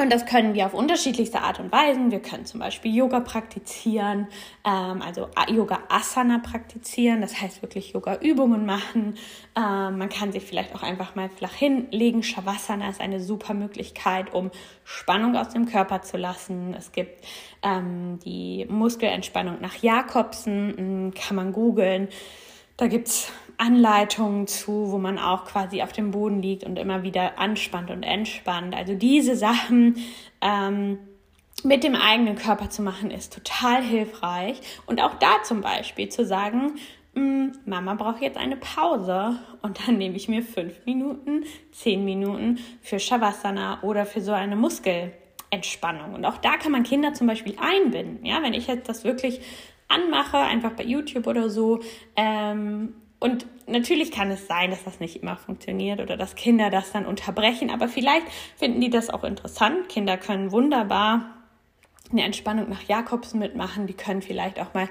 und 0.00 0.12
das 0.12 0.26
können 0.26 0.54
wir 0.54 0.64
auf 0.66 0.74
unterschiedlichste 0.74 1.40
Art 1.40 1.58
und 1.58 1.72
Weisen. 1.72 2.12
Wir 2.12 2.20
können 2.20 2.46
zum 2.46 2.60
Beispiel 2.60 2.94
Yoga 2.94 3.18
praktizieren, 3.18 4.28
ähm, 4.64 5.02
also 5.02 5.28
Yoga 5.48 5.80
Asana 5.88 6.38
praktizieren, 6.38 7.20
das 7.20 7.40
heißt 7.40 7.62
wirklich 7.62 7.92
Yoga-Übungen 7.94 8.64
machen. 8.64 9.16
Ähm, 9.56 9.98
man 9.98 10.08
kann 10.08 10.30
sich 10.30 10.44
vielleicht 10.44 10.72
auch 10.76 10.84
einfach 10.84 11.16
mal 11.16 11.28
flach 11.28 11.54
hinlegen. 11.54 12.22
Shavasana 12.22 12.88
ist 12.88 13.00
eine 13.00 13.20
super 13.20 13.54
Möglichkeit, 13.54 14.32
um 14.32 14.52
Spannung 14.84 15.34
aus 15.36 15.48
dem 15.48 15.66
Körper 15.66 16.02
zu 16.02 16.16
lassen. 16.16 16.74
Es 16.78 16.92
gibt 16.92 17.24
ähm, 17.64 18.20
die 18.24 18.66
Muskelentspannung 18.68 19.60
nach 19.60 19.82
Jakobsen, 19.82 20.74
hm, 20.76 21.14
kann 21.14 21.34
man 21.34 21.52
googeln. 21.52 22.08
Da 22.76 22.86
gibt's 22.86 23.32
Anleitungen 23.58 24.46
zu, 24.46 24.92
wo 24.92 24.98
man 24.98 25.18
auch 25.18 25.44
quasi 25.44 25.82
auf 25.82 25.92
dem 25.92 26.12
Boden 26.12 26.40
liegt 26.40 26.64
und 26.64 26.78
immer 26.78 27.02
wieder 27.02 27.38
anspannt 27.38 27.90
und 27.90 28.04
entspannt. 28.04 28.74
Also 28.74 28.94
diese 28.94 29.36
Sachen 29.36 29.96
ähm, 30.40 30.98
mit 31.64 31.82
dem 31.82 31.96
eigenen 31.96 32.36
Körper 32.36 32.70
zu 32.70 32.82
machen, 32.82 33.10
ist 33.10 33.34
total 33.34 33.82
hilfreich. 33.82 34.60
Und 34.86 35.02
auch 35.02 35.14
da 35.14 35.42
zum 35.42 35.60
Beispiel 35.60 36.08
zu 36.08 36.24
sagen, 36.24 36.74
hm, 37.14 37.52
Mama 37.66 37.94
braucht 37.94 38.22
jetzt 38.22 38.38
eine 38.38 38.56
Pause 38.56 39.38
und 39.62 39.86
dann 39.86 39.98
nehme 39.98 40.16
ich 40.16 40.28
mir 40.28 40.42
fünf 40.42 40.74
Minuten, 40.86 41.44
zehn 41.72 42.04
Minuten 42.04 42.58
für 42.80 43.00
Shavasana 43.00 43.82
oder 43.82 44.06
für 44.06 44.20
so 44.20 44.32
eine 44.32 44.54
Muskelentspannung. 44.54 46.14
Und 46.14 46.24
auch 46.24 46.38
da 46.38 46.56
kann 46.58 46.70
man 46.70 46.84
Kinder 46.84 47.12
zum 47.12 47.26
Beispiel 47.26 47.56
einbinden. 47.58 48.24
Ja, 48.24 48.40
wenn 48.42 48.54
ich 48.54 48.68
jetzt 48.68 48.88
das 48.88 49.02
wirklich 49.02 49.40
anmache, 49.88 50.36
einfach 50.36 50.72
bei 50.72 50.84
YouTube 50.84 51.26
oder 51.26 51.50
so, 51.50 51.80
ähm, 52.14 52.94
und 53.20 53.46
natürlich 53.66 54.12
kann 54.12 54.30
es 54.30 54.46
sein, 54.46 54.70
dass 54.70 54.84
das 54.84 55.00
nicht 55.00 55.22
immer 55.22 55.36
funktioniert 55.36 56.00
oder 56.00 56.16
dass 56.16 56.36
Kinder 56.36 56.70
das 56.70 56.92
dann 56.92 57.06
unterbrechen, 57.06 57.70
aber 57.70 57.88
vielleicht 57.88 58.26
finden 58.56 58.80
die 58.80 58.90
das 58.90 59.10
auch 59.10 59.24
interessant. 59.24 59.88
Kinder 59.88 60.16
können 60.16 60.52
wunderbar 60.52 61.34
eine 62.10 62.24
Entspannung 62.24 62.68
nach 62.68 62.82
Jakobsen 62.84 63.38
mitmachen. 63.38 63.86
Die 63.86 63.94
können 63.94 64.22
vielleicht 64.22 64.60
auch 64.60 64.72
mal 64.74 64.88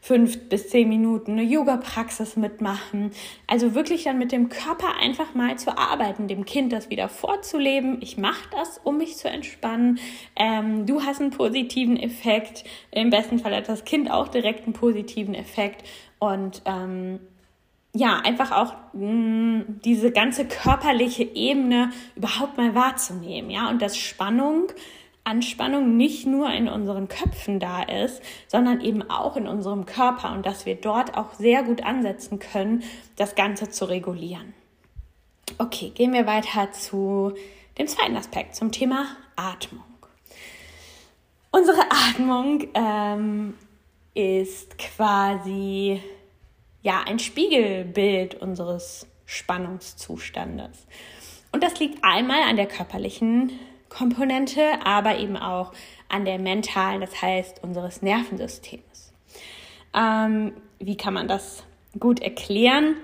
fünf 0.00 0.48
bis 0.48 0.68
zehn 0.68 0.88
Minuten 0.88 1.32
eine 1.32 1.42
Yoga-Praxis 1.42 2.36
mitmachen. 2.36 3.10
Also 3.46 3.74
wirklich 3.74 4.04
dann 4.04 4.18
mit 4.18 4.32
dem 4.32 4.48
Körper 4.48 4.96
einfach 5.00 5.34
mal 5.34 5.58
zu 5.58 5.76
arbeiten, 5.76 6.28
dem 6.28 6.44
Kind 6.44 6.72
das 6.72 6.90
wieder 6.90 7.08
vorzuleben. 7.08 7.98
Ich 8.00 8.16
mache 8.16 8.48
das, 8.52 8.78
um 8.82 8.98
mich 8.98 9.16
zu 9.16 9.28
entspannen. 9.28 9.98
Ähm, 10.36 10.86
du 10.86 11.02
hast 11.02 11.20
einen 11.20 11.30
positiven 11.30 11.96
Effekt. 11.96 12.64
Im 12.92 13.10
besten 13.10 13.38
Fall 13.38 13.54
hat 13.54 13.68
das 13.68 13.84
Kind 13.84 14.10
auch 14.10 14.28
direkt 14.28 14.64
einen 14.64 14.72
positiven 14.72 15.34
Effekt. 15.34 15.86
Und 16.18 16.62
ähm, 16.66 17.20
ja, 17.92 18.20
einfach 18.20 18.52
auch 18.52 18.74
mh, 18.92 19.06
mm, 19.06 19.80
diese 19.84 20.12
ganze 20.12 20.46
körperliche 20.46 21.24
Ebene 21.24 21.90
überhaupt 22.16 22.56
mal 22.56 22.74
wahrzunehmen, 22.74 23.50
ja, 23.50 23.68
und 23.68 23.82
dass 23.82 23.96
Spannung, 23.96 24.68
Anspannung 25.24 25.96
nicht 25.96 26.26
nur 26.26 26.50
in 26.50 26.68
unseren 26.68 27.08
Köpfen 27.08 27.60
da 27.60 27.82
ist, 27.82 28.22
sondern 28.46 28.80
eben 28.80 29.08
auch 29.10 29.36
in 29.36 29.46
unserem 29.46 29.86
Körper 29.86 30.32
und 30.32 30.46
dass 30.46 30.66
wir 30.66 30.76
dort 30.76 31.16
auch 31.16 31.34
sehr 31.34 31.62
gut 31.62 31.84
ansetzen 31.84 32.38
können, 32.38 32.82
das 33.16 33.34
Ganze 33.34 33.70
zu 33.70 33.84
regulieren. 33.86 34.54
Okay, 35.58 35.90
gehen 35.90 36.12
wir 36.12 36.26
weiter 36.26 36.72
zu 36.72 37.34
dem 37.76 37.86
zweiten 37.86 38.16
Aspekt, 38.16 38.54
zum 38.54 38.72
Thema 38.72 39.06
Atmung. 39.36 39.84
Unsere 41.50 41.82
Atmung 41.90 42.68
ähm, 42.74 43.54
ist 44.14 44.78
quasi 44.78 46.00
ja 46.82 47.02
ein 47.06 47.18
Spiegelbild 47.18 48.34
unseres 48.36 49.06
Spannungszustandes. 49.26 50.86
Und 51.52 51.62
das 51.62 51.78
liegt 51.78 52.04
einmal 52.04 52.42
an 52.42 52.56
der 52.56 52.66
körperlichen 52.66 53.52
Komponente, 53.88 54.62
aber 54.84 55.18
eben 55.18 55.36
auch 55.36 55.72
an 56.08 56.24
der 56.24 56.38
mentalen, 56.38 57.00
das 57.00 57.20
heißt 57.20 57.62
unseres 57.62 58.02
Nervensystems. 58.02 59.12
Ähm, 59.94 60.52
wie 60.78 60.96
kann 60.96 61.14
man 61.14 61.28
das 61.28 61.64
gut 61.98 62.20
erklären? 62.20 62.96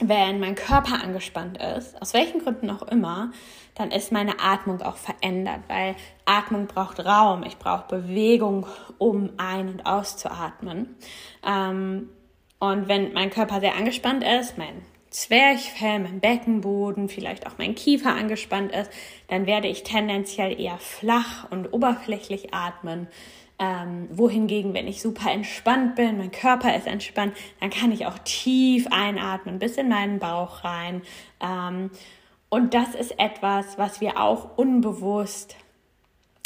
Wenn 0.00 0.38
mein 0.38 0.54
Körper 0.54 1.02
angespannt 1.02 1.58
ist, 1.58 2.00
aus 2.00 2.14
welchen 2.14 2.40
Gründen 2.40 2.70
auch 2.70 2.82
immer, 2.82 3.32
dann 3.74 3.90
ist 3.90 4.12
meine 4.12 4.40
Atmung 4.40 4.80
auch 4.80 4.96
verändert, 4.96 5.60
weil 5.66 5.96
Atmung 6.24 6.66
braucht 6.66 7.00
Raum, 7.04 7.42
ich 7.42 7.58
brauche 7.58 7.86
Bewegung, 7.88 8.66
um 8.98 9.30
ein- 9.38 9.68
und 9.68 9.86
auszuatmen. 9.86 10.96
Ähm, 11.44 12.08
Und 12.58 12.88
wenn 12.88 13.12
mein 13.12 13.30
Körper 13.30 13.60
sehr 13.60 13.76
angespannt 13.76 14.24
ist, 14.24 14.58
mein 14.58 14.82
Zwerchfell, 15.10 16.00
mein 16.00 16.20
Beckenboden, 16.20 17.08
vielleicht 17.08 17.46
auch 17.46 17.56
mein 17.58 17.74
Kiefer 17.74 18.14
angespannt 18.14 18.72
ist, 18.72 18.90
dann 19.28 19.46
werde 19.46 19.68
ich 19.68 19.82
tendenziell 19.82 20.60
eher 20.60 20.78
flach 20.78 21.50
und 21.50 21.72
oberflächlich 21.72 22.52
atmen. 22.52 23.06
Ähm, 23.60 24.06
wohingegen, 24.12 24.72
wenn 24.74 24.86
ich 24.86 25.02
super 25.02 25.32
entspannt 25.32 25.96
bin, 25.96 26.18
mein 26.18 26.30
Körper 26.30 26.76
ist 26.76 26.86
entspannt, 26.86 27.34
dann 27.60 27.70
kann 27.70 27.90
ich 27.90 28.06
auch 28.06 28.18
tief 28.18 28.86
einatmen 28.90 29.58
bis 29.58 29.76
in 29.76 29.88
meinen 29.88 30.20
Bauch 30.20 30.62
rein. 30.62 31.02
Ähm, 31.40 31.90
und 32.50 32.74
das 32.74 32.94
ist 32.94 33.18
etwas, 33.18 33.76
was 33.76 34.00
wir 34.00 34.20
auch 34.20 34.56
unbewusst 34.56 35.56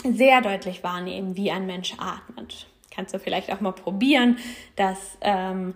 sehr 0.05 0.41
deutlich 0.41 0.83
wahrnehmen, 0.83 1.37
wie 1.37 1.51
ein 1.51 1.67
Mensch 1.67 1.95
atmet. 1.99 2.67
Kannst 2.91 3.15
du 3.15 3.19
vielleicht 3.19 3.53
auch 3.53 3.61
mal 3.61 3.73
probieren, 3.73 4.39
dass 4.77 5.19
ähm, 5.21 5.75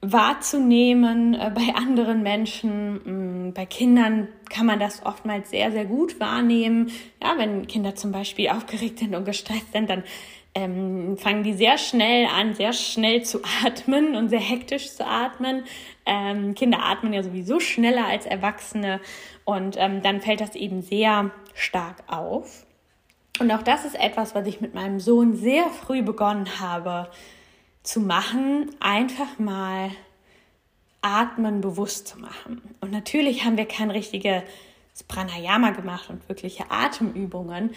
wahrzunehmen 0.00 1.34
äh, 1.34 1.50
bei 1.54 1.74
anderen 1.74 2.22
Menschen. 2.22 3.48
Mm, 3.48 3.52
bei 3.52 3.66
Kindern 3.66 4.28
kann 4.50 4.66
man 4.66 4.78
das 4.78 5.04
oftmals 5.04 5.50
sehr, 5.50 5.72
sehr 5.72 5.84
gut 5.84 6.20
wahrnehmen. 6.20 6.90
Ja, 7.22 7.34
wenn 7.38 7.66
Kinder 7.66 7.94
zum 7.94 8.12
Beispiel 8.12 8.48
aufgeregt 8.48 8.98
sind 8.98 9.14
und 9.14 9.24
gestresst 9.24 9.72
sind, 9.72 9.90
dann 9.90 10.04
ähm, 10.54 11.16
fangen 11.18 11.42
die 11.42 11.54
sehr 11.54 11.76
schnell 11.76 12.26
an, 12.26 12.54
sehr 12.54 12.72
schnell 12.72 13.22
zu 13.22 13.40
atmen 13.64 14.16
und 14.16 14.28
sehr 14.28 14.40
hektisch 14.40 14.92
zu 14.92 15.06
atmen. 15.06 15.64
Ähm, 16.06 16.54
Kinder 16.54 16.82
atmen 16.82 17.12
ja 17.12 17.22
sowieso 17.22 17.60
schneller 17.60 18.06
als 18.06 18.26
Erwachsene 18.26 19.00
und 19.44 19.76
ähm, 19.78 20.02
dann 20.02 20.20
fällt 20.20 20.40
das 20.40 20.54
eben 20.54 20.82
sehr 20.82 21.30
stark 21.54 22.04
auf. 22.06 22.64
Und 23.38 23.50
auch 23.50 23.62
das 23.62 23.84
ist 23.84 23.98
etwas, 23.98 24.34
was 24.34 24.46
ich 24.46 24.62
mit 24.62 24.74
meinem 24.74 24.98
Sohn 24.98 25.36
sehr 25.36 25.68
früh 25.68 26.02
begonnen 26.02 26.58
habe 26.58 27.10
zu 27.86 28.00
machen, 28.00 28.70
einfach 28.80 29.38
mal 29.38 29.90
Atmen 31.02 31.60
bewusst 31.60 32.08
zu 32.08 32.18
machen. 32.18 32.60
Und 32.80 32.90
natürlich 32.90 33.44
haben 33.44 33.56
wir 33.56 33.66
kein 33.66 33.90
richtiges 33.90 34.42
Pranayama 35.06 35.70
gemacht 35.70 36.10
und 36.10 36.28
wirkliche 36.28 36.70
Atemübungen, 36.70 37.70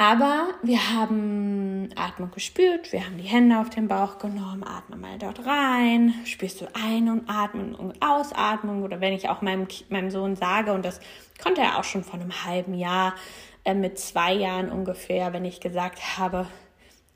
aber 0.00 0.54
wir 0.62 0.94
haben 0.94 1.88
Atmung 1.96 2.30
gespürt, 2.30 2.92
wir 2.92 3.04
haben 3.04 3.18
die 3.18 3.24
Hände 3.24 3.58
auf 3.58 3.68
den 3.68 3.88
Bauch 3.88 4.18
genommen, 4.18 4.62
atme 4.62 4.96
mal 4.96 5.18
dort 5.18 5.44
rein, 5.44 6.14
spürst 6.24 6.60
du 6.60 6.66
Ein- 6.72 7.10
und 7.10 7.28
Atmen 7.28 7.74
und 7.74 8.00
Ausatmung 8.00 8.84
oder 8.84 9.00
wenn 9.00 9.12
ich 9.12 9.28
auch 9.28 9.42
meinem, 9.42 9.66
meinem 9.88 10.12
Sohn 10.12 10.36
sage, 10.36 10.72
und 10.72 10.84
das 10.84 11.00
konnte 11.42 11.62
er 11.62 11.78
auch 11.78 11.84
schon 11.84 12.04
vor 12.04 12.20
einem 12.20 12.44
halben 12.44 12.74
Jahr, 12.74 13.16
äh, 13.64 13.74
mit 13.74 13.98
zwei 13.98 14.34
Jahren 14.34 14.70
ungefähr, 14.70 15.32
wenn 15.32 15.44
ich 15.44 15.58
gesagt 15.58 16.16
habe, 16.16 16.46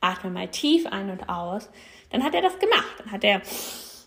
atme 0.00 0.30
mal 0.30 0.48
tief 0.48 0.84
ein 0.86 1.10
und 1.10 1.28
aus, 1.28 1.70
dann 2.12 2.22
hat 2.22 2.34
er 2.34 2.42
das 2.42 2.58
gemacht. 2.58 2.94
Dann 2.98 3.12
hat 3.12 3.24
er 3.24 3.42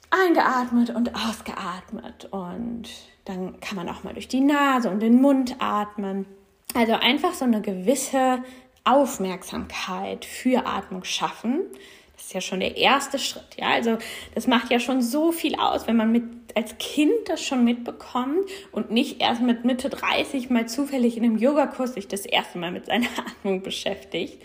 eingeatmet 0.09 0.91
und 0.91 1.13
ausgeatmet. 1.15 2.25
Und 2.31 2.89
dann 3.25 3.59
kann 3.59 3.75
man 3.75 3.89
auch 3.89 4.03
mal 4.03 4.13
durch 4.13 4.27
die 4.27 4.41
Nase 4.41 4.89
und 4.89 5.01
den 5.01 5.21
Mund 5.21 5.55
atmen. 5.59 6.25
Also 6.73 6.93
einfach 6.93 7.33
so 7.33 7.45
eine 7.45 7.61
gewisse 7.61 8.39
Aufmerksamkeit 8.83 10.25
für 10.25 10.65
Atmung 10.65 11.03
schaffen. 11.03 11.61
Das 12.13 12.27
ist 12.27 12.33
ja 12.33 12.41
schon 12.41 12.61
der 12.61 12.77
erste 12.77 13.19
Schritt. 13.19 13.57
Ja, 13.57 13.71
also 13.71 13.97
das 14.33 14.47
macht 14.47 14.71
ja 14.71 14.79
schon 14.79 15.01
so 15.01 15.31
viel 15.31 15.55
aus, 15.55 15.87
wenn 15.87 15.97
man 15.97 16.11
mit 16.11 16.23
als 16.55 16.77
Kind 16.77 17.11
das 17.27 17.43
schon 17.43 17.65
mitbekommt 17.65 18.49
und 18.71 18.89
nicht 18.89 19.21
erst 19.21 19.41
mit 19.41 19.65
Mitte 19.65 19.89
30 19.89 20.49
mal 20.49 20.67
zufällig 20.67 21.17
in 21.17 21.25
einem 21.25 21.37
Yogakurs 21.37 21.95
sich 21.95 22.07
das 22.07 22.25
erste 22.25 22.57
Mal 22.57 22.71
mit 22.71 22.85
seiner 22.85 23.07
Atmung 23.27 23.61
beschäftigt. 23.61 24.41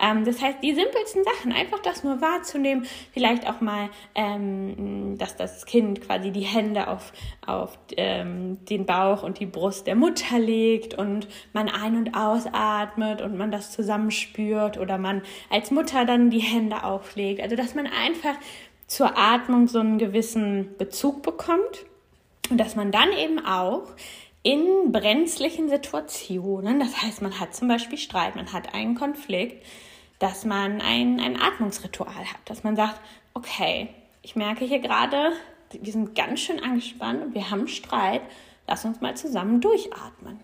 Ähm, 0.00 0.24
das 0.24 0.40
heißt, 0.40 0.58
die 0.62 0.74
simpelsten 0.74 1.24
Sachen, 1.24 1.52
einfach 1.52 1.80
das 1.80 2.02
nur 2.04 2.20
wahrzunehmen, 2.20 2.86
vielleicht 3.12 3.48
auch 3.48 3.60
mal, 3.60 3.90
ähm, 4.14 5.16
dass 5.18 5.36
das 5.36 5.66
Kind 5.66 6.00
quasi 6.00 6.30
die 6.30 6.40
Hände 6.40 6.88
auf, 6.88 7.12
auf 7.46 7.78
ähm, 7.96 8.64
den 8.64 8.86
Bauch 8.86 9.22
und 9.22 9.40
die 9.40 9.46
Brust 9.46 9.86
der 9.86 9.96
Mutter 9.96 10.38
legt 10.38 10.94
und 10.94 11.28
man 11.52 11.68
ein- 11.68 11.96
und 11.96 12.14
ausatmet 12.14 13.20
und 13.20 13.36
man 13.36 13.50
das 13.50 13.72
zusammenspürt 13.72 14.78
oder 14.78 14.98
man 14.98 15.22
als 15.50 15.70
Mutter 15.70 16.04
dann 16.04 16.30
die 16.30 16.40
Hände 16.40 16.84
auflegt. 16.84 17.42
Also, 17.42 17.56
dass 17.56 17.74
man 17.74 17.86
einfach 17.86 18.34
zur 18.86 19.16
Atmung 19.16 19.68
so 19.68 19.78
einen 19.80 19.98
gewissen 19.98 20.76
Bezug 20.78 21.22
bekommt 21.22 21.86
und 22.50 22.58
dass 22.58 22.74
man 22.74 22.90
dann 22.90 23.12
eben 23.12 23.44
auch 23.44 23.84
in 24.42 24.90
brenzlichen 24.90 25.68
Situationen, 25.68 26.80
das 26.80 27.02
heißt, 27.02 27.22
man 27.22 27.38
hat 27.38 27.54
zum 27.54 27.68
Beispiel 27.68 27.98
Streit, 27.98 28.36
man 28.36 28.52
hat 28.52 28.74
einen 28.74 28.94
Konflikt, 28.94 29.64
dass 30.20 30.44
man 30.44 30.80
ein, 30.80 31.18
ein 31.18 31.40
Atmungsritual 31.40 32.14
hat, 32.14 32.40
dass 32.44 32.62
man 32.62 32.76
sagt, 32.76 33.00
okay, 33.34 33.88
ich 34.22 34.36
merke 34.36 34.64
hier 34.64 34.78
gerade, 34.78 35.32
wir 35.72 35.92
sind 35.92 36.14
ganz 36.14 36.40
schön 36.40 36.62
angespannt 36.62 37.22
und 37.22 37.34
wir 37.34 37.50
haben 37.50 37.66
Streit, 37.66 38.22
lass 38.68 38.84
uns 38.84 39.00
mal 39.00 39.16
zusammen 39.16 39.60
durchatmen. 39.60 40.38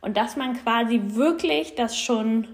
Und 0.00 0.16
dass 0.16 0.36
man 0.36 0.60
quasi 0.62 1.00
wirklich 1.04 1.74
das 1.74 1.98
schon 1.98 2.48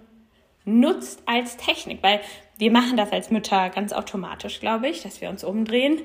nutzt 0.64 1.22
als 1.26 1.56
Technik, 1.56 2.02
weil 2.02 2.20
wir 2.58 2.72
machen 2.72 2.96
das 2.96 3.12
als 3.12 3.30
Mütter 3.30 3.70
ganz 3.70 3.92
automatisch, 3.92 4.58
glaube 4.58 4.88
ich, 4.88 5.02
dass 5.02 5.20
wir 5.20 5.28
uns 5.30 5.44
umdrehen 5.44 6.00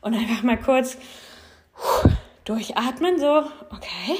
und 0.00 0.14
einfach 0.14 0.42
mal 0.42 0.58
kurz 0.58 0.96
durchatmen, 2.44 3.18
so, 3.18 3.42
okay, 3.70 4.16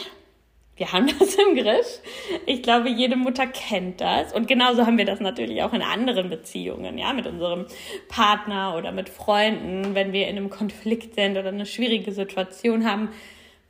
wir 0.79 0.93
haben 0.93 1.07
das 1.19 1.35
im 1.35 1.55
Griff. 1.55 2.01
Ich 2.47 2.63
glaube, 2.63 2.89
jede 2.89 3.17
Mutter 3.17 3.47
kennt 3.47 4.01
das. 4.01 4.33
Und 4.33 4.49
genauso 4.49 4.87
haben 4.87 4.99
wir 4.99 5.05
das 5.05 5.21
natürlich 5.21 5.63
auch 5.63 5.73
in 5.73 5.83
anderen 5.83 6.31
Beziehungen, 6.31 6.97
ja, 6.97 7.13
mit 7.13 7.27
unserem 7.27 7.67
Partner 8.09 8.75
oder 8.77 8.93
mit 8.93 9.09
Freunden, 9.09 9.95
wenn 9.95 10.13
wir 10.13 10.29
in 10.29 10.37
einem 10.37 10.51
Konflikt 10.51 11.15
sind 11.15 11.37
oder 11.37 11.49
eine 11.49 11.67
schwierige 11.67 12.13
Situation 12.13 12.89
haben, 12.89 13.11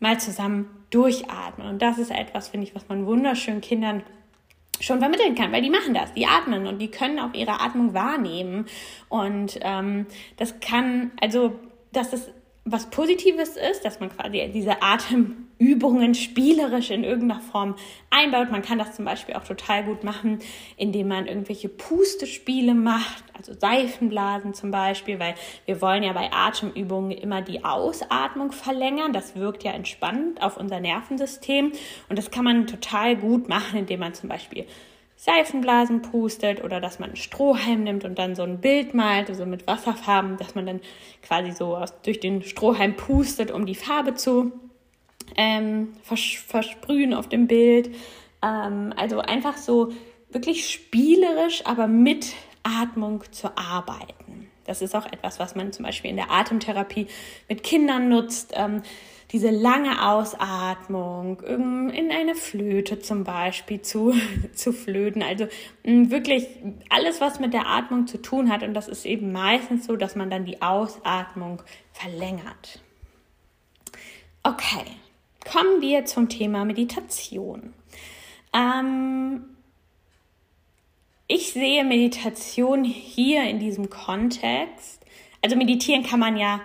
mal 0.00 0.20
zusammen 0.20 0.68
durchatmen. 0.90 1.68
Und 1.68 1.82
das 1.82 1.98
ist 1.98 2.10
etwas, 2.10 2.48
finde 2.48 2.66
ich, 2.66 2.74
was 2.74 2.88
man 2.88 3.06
wunderschön 3.06 3.60
Kindern 3.60 4.02
schon 4.80 5.00
vermitteln 5.00 5.34
kann, 5.34 5.50
weil 5.50 5.62
die 5.62 5.70
machen 5.70 5.92
das, 5.92 6.12
die 6.14 6.26
atmen 6.26 6.68
und 6.68 6.78
die 6.78 6.90
können 6.90 7.18
auch 7.18 7.34
ihre 7.34 7.60
Atmung 7.60 7.94
wahrnehmen. 7.94 8.66
Und 9.08 9.58
ähm, 9.62 10.06
das 10.36 10.60
kann, 10.60 11.10
also, 11.20 11.58
dass 11.92 12.12
es 12.12 12.30
was 12.72 12.90
Positives 12.90 13.56
ist, 13.56 13.84
dass 13.84 14.00
man 14.00 14.10
quasi 14.10 14.50
diese 14.52 14.82
Atemübungen 14.82 16.14
spielerisch 16.14 16.90
in 16.90 17.04
irgendeiner 17.04 17.40
Form 17.40 17.76
einbaut. 18.10 18.50
Man 18.50 18.62
kann 18.62 18.78
das 18.78 18.94
zum 18.94 19.04
Beispiel 19.04 19.34
auch 19.34 19.44
total 19.44 19.84
gut 19.84 20.04
machen, 20.04 20.38
indem 20.76 21.08
man 21.08 21.26
irgendwelche 21.26 21.68
Pustespiele 21.68 22.74
macht, 22.74 23.24
also 23.36 23.52
Seifenblasen 23.52 24.54
zum 24.54 24.70
Beispiel, 24.70 25.18
weil 25.18 25.34
wir 25.66 25.80
wollen 25.80 26.02
ja 26.02 26.12
bei 26.12 26.30
Atemübungen 26.32 27.12
immer 27.12 27.42
die 27.42 27.64
Ausatmung 27.64 28.52
verlängern. 28.52 29.12
Das 29.12 29.36
wirkt 29.36 29.64
ja 29.64 29.72
entspannend 29.72 30.42
auf 30.42 30.56
unser 30.56 30.80
Nervensystem 30.80 31.72
und 32.08 32.18
das 32.18 32.30
kann 32.30 32.44
man 32.44 32.66
total 32.66 33.16
gut 33.16 33.48
machen, 33.48 33.78
indem 33.78 34.00
man 34.00 34.14
zum 34.14 34.28
Beispiel 34.28 34.66
Seifenblasen 35.18 36.00
pustet 36.00 36.62
oder 36.62 36.80
dass 36.80 37.00
man 37.00 37.10
einen 37.10 37.16
Strohhalm 37.16 37.82
nimmt 37.82 38.04
und 38.04 38.20
dann 38.20 38.36
so 38.36 38.44
ein 38.44 38.60
Bild 38.60 38.94
malt, 38.94 39.28
also 39.28 39.46
mit 39.46 39.66
Wasserfarben, 39.66 40.36
dass 40.36 40.54
man 40.54 40.64
dann 40.64 40.80
quasi 41.22 41.50
so 41.50 41.76
aus, 41.76 41.92
durch 42.02 42.20
den 42.20 42.42
Strohhalm 42.44 42.94
pustet, 42.94 43.50
um 43.50 43.66
die 43.66 43.74
Farbe 43.74 44.14
zu 44.14 44.52
ähm, 45.36 45.92
vers 46.04 46.20
versprühen 46.46 47.14
auf 47.14 47.28
dem 47.28 47.48
Bild. 47.48 47.90
Ähm, 48.42 48.94
also 48.96 49.18
einfach 49.18 49.56
so 49.56 49.90
wirklich 50.30 50.70
spielerisch, 50.70 51.66
aber 51.66 51.88
mit 51.88 52.34
Atmung 52.62 53.24
zu 53.32 53.48
arbeiten. 53.58 54.48
Das 54.66 54.82
ist 54.82 54.94
auch 54.94 55.06
etwas, 55.06 55.40
was 55.40 55.56
man 55.56 55.72
zum 55.72 55.84
Beispiel 55.84 56.10
in 56.10 56.16
der 56.16 56.30
Atemtherapie 56.30 57.08
mit 57.48 57.64
Kindern 57.64 58.08
nutzt. 58.08 58.52
Ähm, 58.54 58.82
diese 59.30 59.50
lange 59.50 60.08
Ausatmung 60.08 61.40
in 61.42 62.10
eine 62.10 62.34
Flöte 62.34 62.98
zum 62.98 63.24
Beispiel 63.24 63.82
zu, 63.82 64.14
zu 64.54 64.72
flöten. 64.72 65.22
Also 65.22 65.46
mm, 65.84 66.10
wirklich 66.10 66.46
alles, 66.88 67.20
was 67.20 67.38
mit 67.38 67.52
der 67.52 67.66
Atmung 67.66 68.06
zu 68.06 68.22
tun 68.22 68.50
hat. 68.50 68.62
Und 68.62 68.72
das 68.74 68.88
ist 68.88 69.04
eben 69.04 69.32
meistens 69.32 69.86
so, 69.86 69.96
dass 69.96 70.16
man 70.16 70.30
dann 70.30 70.46
die 70.46 70.62
Ausatmung 70.62 71.62
verlängert. 71.92 72.80
Okay, 74.42 74.84
kommen 75.50 75.82
wir 75.82 76.06
zum 76.06 76.30
Thema 76.30 76.64
Meditation. 76.64 77.74
Ähm, 78.54 79.44
ich 81.26 81.52
sehe 81.52 81.84
Meditation 81.84 82.82
hier 82.82 83.42
in 83.42 83.58
diesem 83.58 83.90
Kontext. 83.90 85.04
Also 85.42 85.54
meditieren 85.56 86.02
kann 86.02 86.18
man 86.18 86.38
ja 86.38 86.62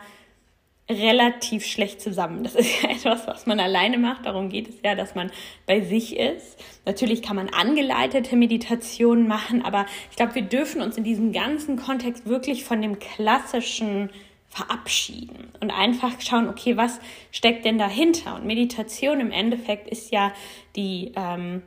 relativ 0.90 1.66
schlecht 1.66 2.02
zusammen. 2.02 2.44
Das 2.44 2.56
ist 2.56 2.82
ja 2.84 2.90
etwas, 2.90 3.28
was 3.28 3.46
man 3.46 3.60
alleine 3.60 3.98
macht. 3.98 4.26
Darum 4.26 4.50
geht 4.50 4.70
es 4.70 4.76
ja, 4.84 4.96
dass 4.96 5.16
man 5.16 5.32
bei 5.66 5.82
sich 5.82 6.18
ist. 6.18 6.60
Natürlich 6.86 7.22
kann 7.22 7.36
man 7.36 7.50
angeleitete 7.50 8.36
Meditationen 8.36 9.28
machen, 9.28 9.64
aber 9.64 9.86
ich 10.10 10.18
glaube, 10.18 10.36
wir 10.36 10.42
dürfen 10.42 10.82
uns 10.82 10.98
in 10.98 11.04
diesem 11.04 11.32
ganzen 11.32 11.78
Kontext 11.78 12.26
wirklich 12.26 12.66
von 12.66 12.82
dem 12.82 13.00
klassischen 13.00 14.10
verabschieden 14.50 15.52
und 15.62 15.72
einfach 15.72 16.22
schauen, 16.22 16.48
okay, 16.48 16.78
was 16.78 17.00
steckt 17.32 17.66
denn 17.66 17.80
dahinter? 17.80 18.36
Und 18.36 18.46
Meditation 18.46 19.20
im 19.20 19.32
Endeffekt 19.32 19.88
ist 19.88 20.12
ja 20.12 20.32
die, 20.76 21.12
ähm, 21.16 21.64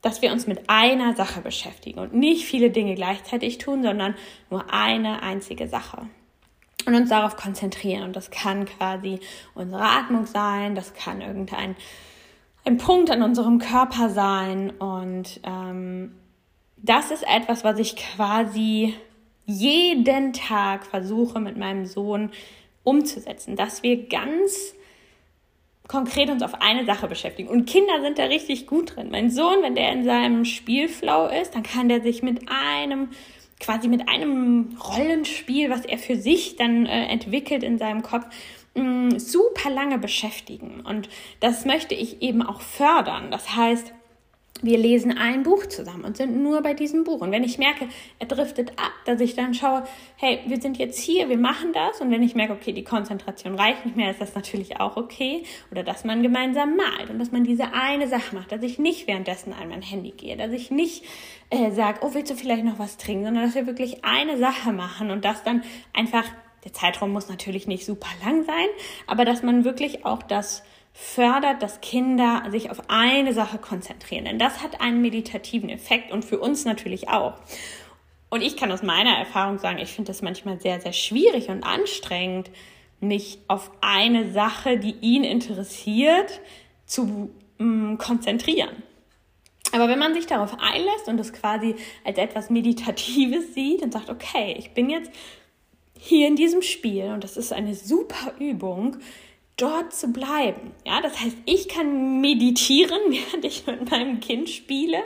dass 0.00 0.22
wir 0.22 0.32
uns 0.32 0.46
mit 0.46 0.70
einer 0.70 1.14
Sache 1.14 1.42
beschäftigen 1.42 1.98
und 1.98 2.14
nicht 2.14 2.46
viele 2.46 2.70
Dinge 2.70 2.94
gleichzeitig 2.94 3.58
tun, 3.58 3.82
sondern 3.82 4.14
nur 4.48 4.72
eine 4.72 5.22
einzige 5.22 5.68
Sache. 5.68 6.08
Und 6.86 6.94
uns 6.94 7.10
darauf 7.10 7.36
konzentrieren. 7.36 8.04
Und 8.04 8.16
das 8.16 8.30
kann 8.30 8.64
quasi 8.64 9.20
unsere 9.54 9.82
Atmung 9.82 10.26
sein, 10.26 10.74
das 10.74 10.94
kann 10.94 11.20
irgendein 11.20 11.76
ein 12.64 12.78
Punkt 12.78 13.10
an 13.10 13.22
unserem 13.22 13.58
Körper 13.58 14.10
sein. 14.10 14.70
Und 14.70 15.40
ähm, 15.44 16.16
das 16.76 17.10
ist 17.10 17.24
etwas, 17.26 17.64
was 17.64 17.78
ich 17.78 17.96
quasi 17.96 18.94
jeden 19.44 20.32
Tag 20.32 20.84
versuche 20.84 21.38
mit 21.38 21.56
meinem 21.56 21.86
Sohn 21.86 22.30
umzusetzen, 22.82 23.56
dass 23.56 23.82
wir 23.82 24.08
ganz 24.08 24.74
konkret 25.86 26.30
uns 26.30 26.42
auf 26.42 26.60
eine 26.60 26.84
Sache 26.84 27.06
beschäftigen. 27.06 27.48
Und 27.48 27.66
Kinder 27.66 28.00
sind 28.02 28.18
da 28.18 28.24
richtig 28.24 28.66
gut 28.66 28.96
drin. 28.96 29.08
Mein 29.10 29.30
Sohn, 29.30 29.62
wenn 29.62 29.76
der 29.76 29.92
in 29.92 30.04
seinem 30.04 30.44
Spielflow 30.44 31.28
ist, 31.28 31.54
dann 31.54 31.62
kann 31.62 31.88
der 31.88 32.00
sich 32.00 32.22
mit 32.24 32.48
einem 32.48 33.10
quasi 33.60 33.88
mit 33.88 34.08
einem 34.08 34.76
Rollenspiel, 34.78 35.70
was 35.70 35.84
er 35.84 35.98
für 35.98 36.16
sich 36.16 36.56
dann 36.56 36.86
äh, 36.86 37.06
entwickelt 37.06 37.62
in 37.62 37.78
seinem 37.78 38.02
Kopf, 38.02 38.26
mh, 38.74 38.82
mm, 38.82 39.18
super 39.18 39.70
lange 39.70 39.98
beschäftigen. 39.98 40.80
Und 40.80 41.08
das 41.40 41.64
möchte 41.64 41.94
ich 41.94 42.22
eben 42.22 42.42
auch 42.42 42.60
fördern. 42.60 43.30
Das 43.30 43.56
heißt, 43.56 43.92
wir 44.62 44.78
lesen 44.78 45.16
ein 45.16 45.42
Buch 45.42 45.66
zusammen 45.66 46.04
und 46.04 46.16
sind 46.16 46.42
nur 46.42 46.62
bei 46.62 46.74
diesem 46.74 47.04
Buch. 47.04 47.20
Und 47.20 47.30
wenn 47.30 47.44
ich 47.44 47.58
merke, 47.58 47.88
er 48.18 48.26
driftet 48.26 48.70
ab, 48.72 48.92
dass 49.04 49.20
ich 49.20 49.34
dann 49.34 49.54
schaue, 49.54 49.84
hey, 50.16 50.40
wir 50.46 50.60
sind 50.60 50.78
jetzt 50.78 50.98
hier, 50.98 51.28
wir 51.28 51.38
machen 51.38 51.72
das. 51.72 52.00
Und 52.00 52.10
wenn 52.10 52.22
ich 52.22 52.34
merke, 52.34 52.54
okay, 52.54 52.72
die 52.72 52.84
Konzentration 52.84 53.54
reicht 53.54 53.84
nicht 53.84 53.96
mehr, 53.96 54.10
ist 54.10 54.20
das 54.20 54.34
natürlich 54.34 54.80
auch 54.80 54.96
okay. 54.96 55.42
Oder 55.70 55.82
dass 55.82 56.04
man 56.04 56.22
gemeinsam 56.22 56.76
malt 56.76 57.10
und 57.10 57.18
dass 57.18 57.32
man 57.32 57.44
diese 57.44 57.72
eine 57.72 58.08
Sache 58.08 58.34
macht, 58.34 58.52
dass 58.52 58.62
ich 58.62 58.78
nicht 58.78 59.06
währenddessen 59.06 59.52
an 59.52 59.68
mein 59.68 59.82
Handy 59.82 60.10
gehe, 60.10 60.36
dass 60.36 60.52
ich 60.52 60.70
nicht 60.70 61.04
äh, 61.50 61.70
sage, 61.70 62.00
oh, 62.02 62.14
willst 62.14 62.30
du 62.30 62.34
vielleicht 62.34 62.64
noch 62.64 62.78
was 62.78 62.96
trinken, 62.96 63.24
sondern 63.24 63.44
dass 63.44 63.54
wir 63.54 63.66
wirklich 63.66 64.04
eine 64.04 64.38
Sache 64.38 64.72
machen 64.72 65.10
und 65.10 65.24
das 65.24 65.42
dann 65.42 65.62
einfach, 65.92 66.24
der 66.64 66.72
Zeitraum 66.72 67.12
muss 67.12 67.28
natürlich 67.28 67.66
nicht 67.66 67.84
super 67.84 68.08
lang 68.24 68.44
sein, 68.44 68.66
aber 69.06 69.24
dass 69.24 69.42
man 69.42 69.64
wirklich 69.64 70.04
auch 70.04 70.22
das 70.22 70.62
fördert, 70.98 71.62
dass 71.62 71.82
Kinder 71.82 72.44
sich 72.50 72.70
auf 72.70 72.80
eine 72.88 73.34
Sache 73.34 73.58
konzentrieren. 73.58 74.24
Denn 74.24 74.38
das 74.38 74.62
hat 74.62 74.80
einen 74.80 75.02
meditativen 75.02 75.68
Effekt 75.68 76.10
und 76.10 76.24
für 76.24 76.38
uns 76.38 76.64
natürlich 76.64 77.10
auch. 77.10 77.34
Und 78.30 78.40
ich 78.40 78.56
kann 78.56 78.72
aus 78.72 78.82
meiner 78.82 79.10
Erfahrung 79.10 79.58
sagen, 79.58 79.78
ich 79.78 79.90
finde 79.90 80.08
das 80.08 80.22
manchmal 80.22 80.58
sehr, 80.58 80.80
sehr 80.80 80.94
schwierig 80.94 81.50
und 81.50 81.64
anstrengend, 81.64 82.50
mich 83.00 83.38
auf 83.46 83.70
eine 83.82 84.32
Sache, 84.32 84.78
die 84.78 84.96
ihn 85.02 85.22
interessiert, 85.22 86.40
zu 86.86 87.30
mm, 87.58 87.96
konzentrieren. 87.98 88.82
Aber 89.72 89.88
wenn 89.88 89.98
man 89.98 90.14
sich 90.14 90.26
darauf 90.26 90.56
einlässt 90.58 91.08
und 91.08 91.20
es 91.20 91.34
quasi 91.34 91.74
als 92.04 92.16
etwas 92.16 92.48
Meditatives 92.48 93.52
sieht 93.52 93.82
und 93.82 93.92
sagt, 93.92 94.08
okay, 94.08 94.54
ich 94.58 94.70
bin 94.70 94.88
jetzt 94.88 95.10
hier 95.98 96.26
in 96.26 96.36
diesem 96.36 96.62
Spiel 96.62 97.10
und 97.12 97.22
das 97.22 97.36
ist 97.36 97.52
eine 97.52 97.74
super 97.74 98.32
Übung, 98.38 98.96
dort 99.56 99.94
zu 99.94 100.12
bleiben. 100.12 100.72
Ja, 100.84 101.00
das 101.00 101.18
heißt, 101.18 101.36
ich 101.46 101.68
kann 101.68 102.20
meditieren, 102.20 103.00
während 103.08 103.44
ich 103.44 103.66
mit 103.66 103.90
meinem 103.90 104.20
Kind 104.20 104.50
spiele 104.50 104.98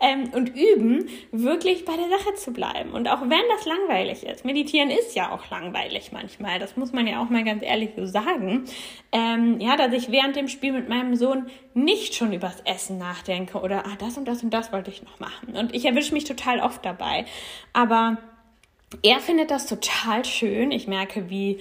ähm, 0.00 0.30
und 0.32 0.56
üben, 0.56 1.08
wirklich 1.32 1.84
bei 1.84 1.96
der 1.96 2.08
Sache 2.08 2.34
zu 2.34 2.52
bleiben. 2.52 2.92
Und 2.92 3.08
auch 3.08 3.20
wenn 3.20 3.42
das 3.54 3.66
langweilig 3.66 4.24
ist, 4.24 4.46
meditieren 4.46 4.90
ist 4.90 5.14
ja 5.14 5.30
auch 5.32 5.50
langweilig 5.50 6.12
manchmal, 6.12 6.58
das 6.58 6.78
muss 6.78 6.92
man 6.92 7.06
ja 7.06 7.22
auch 7.22 7.28
mal 7.28 7.44
ganz 7.44 7.62
ehrlich 7.62 7.90
so 7.94 8.06
sagen. 8.06 8.64
Ähm, 9.12 9.60
ja, 9.60 9.76
dass 9.76 9.92
ich 9.92 10.10
während 10.10 10.34
dem 10.34 10.48
Spiel 10.48 10.72
mit 10.72 10.88
meinem 10.88 11.14
Sohn 11.14 11.50
nicht 11.74 12.14
schon 12.14 12.32
übers 12.32 12.60
Essen 12.64 12.96
nachdenke 12.96 13.60
oder 13.60 13.84
ah, 13.86 13.96
das 13.98 14.16
und 14.16 14.26
das 14.26 14.42
und 14.42 14.50
das 14.50 14.72
wollte 14.72 14.90
ich 14.90 15.02
noch 15.02 15.20
machen. 15.20 15.54
Und 15.54 15.74
ich 15.74 15.84
erwische 15.84 16.14
mich 16.14 16.24
total 16.24 16.60
oft 16.60 16.84
dabei. 16.86 17.26
Aber 17.74 18.16
er 19.02 19.20
findet 19.20 19.50
das 19.50 19.66
total 19.66 20.24
schön. 20.24 20.72
Ich 20.72 20.88
merke, 20.88 21.28
wie 21.28 21.60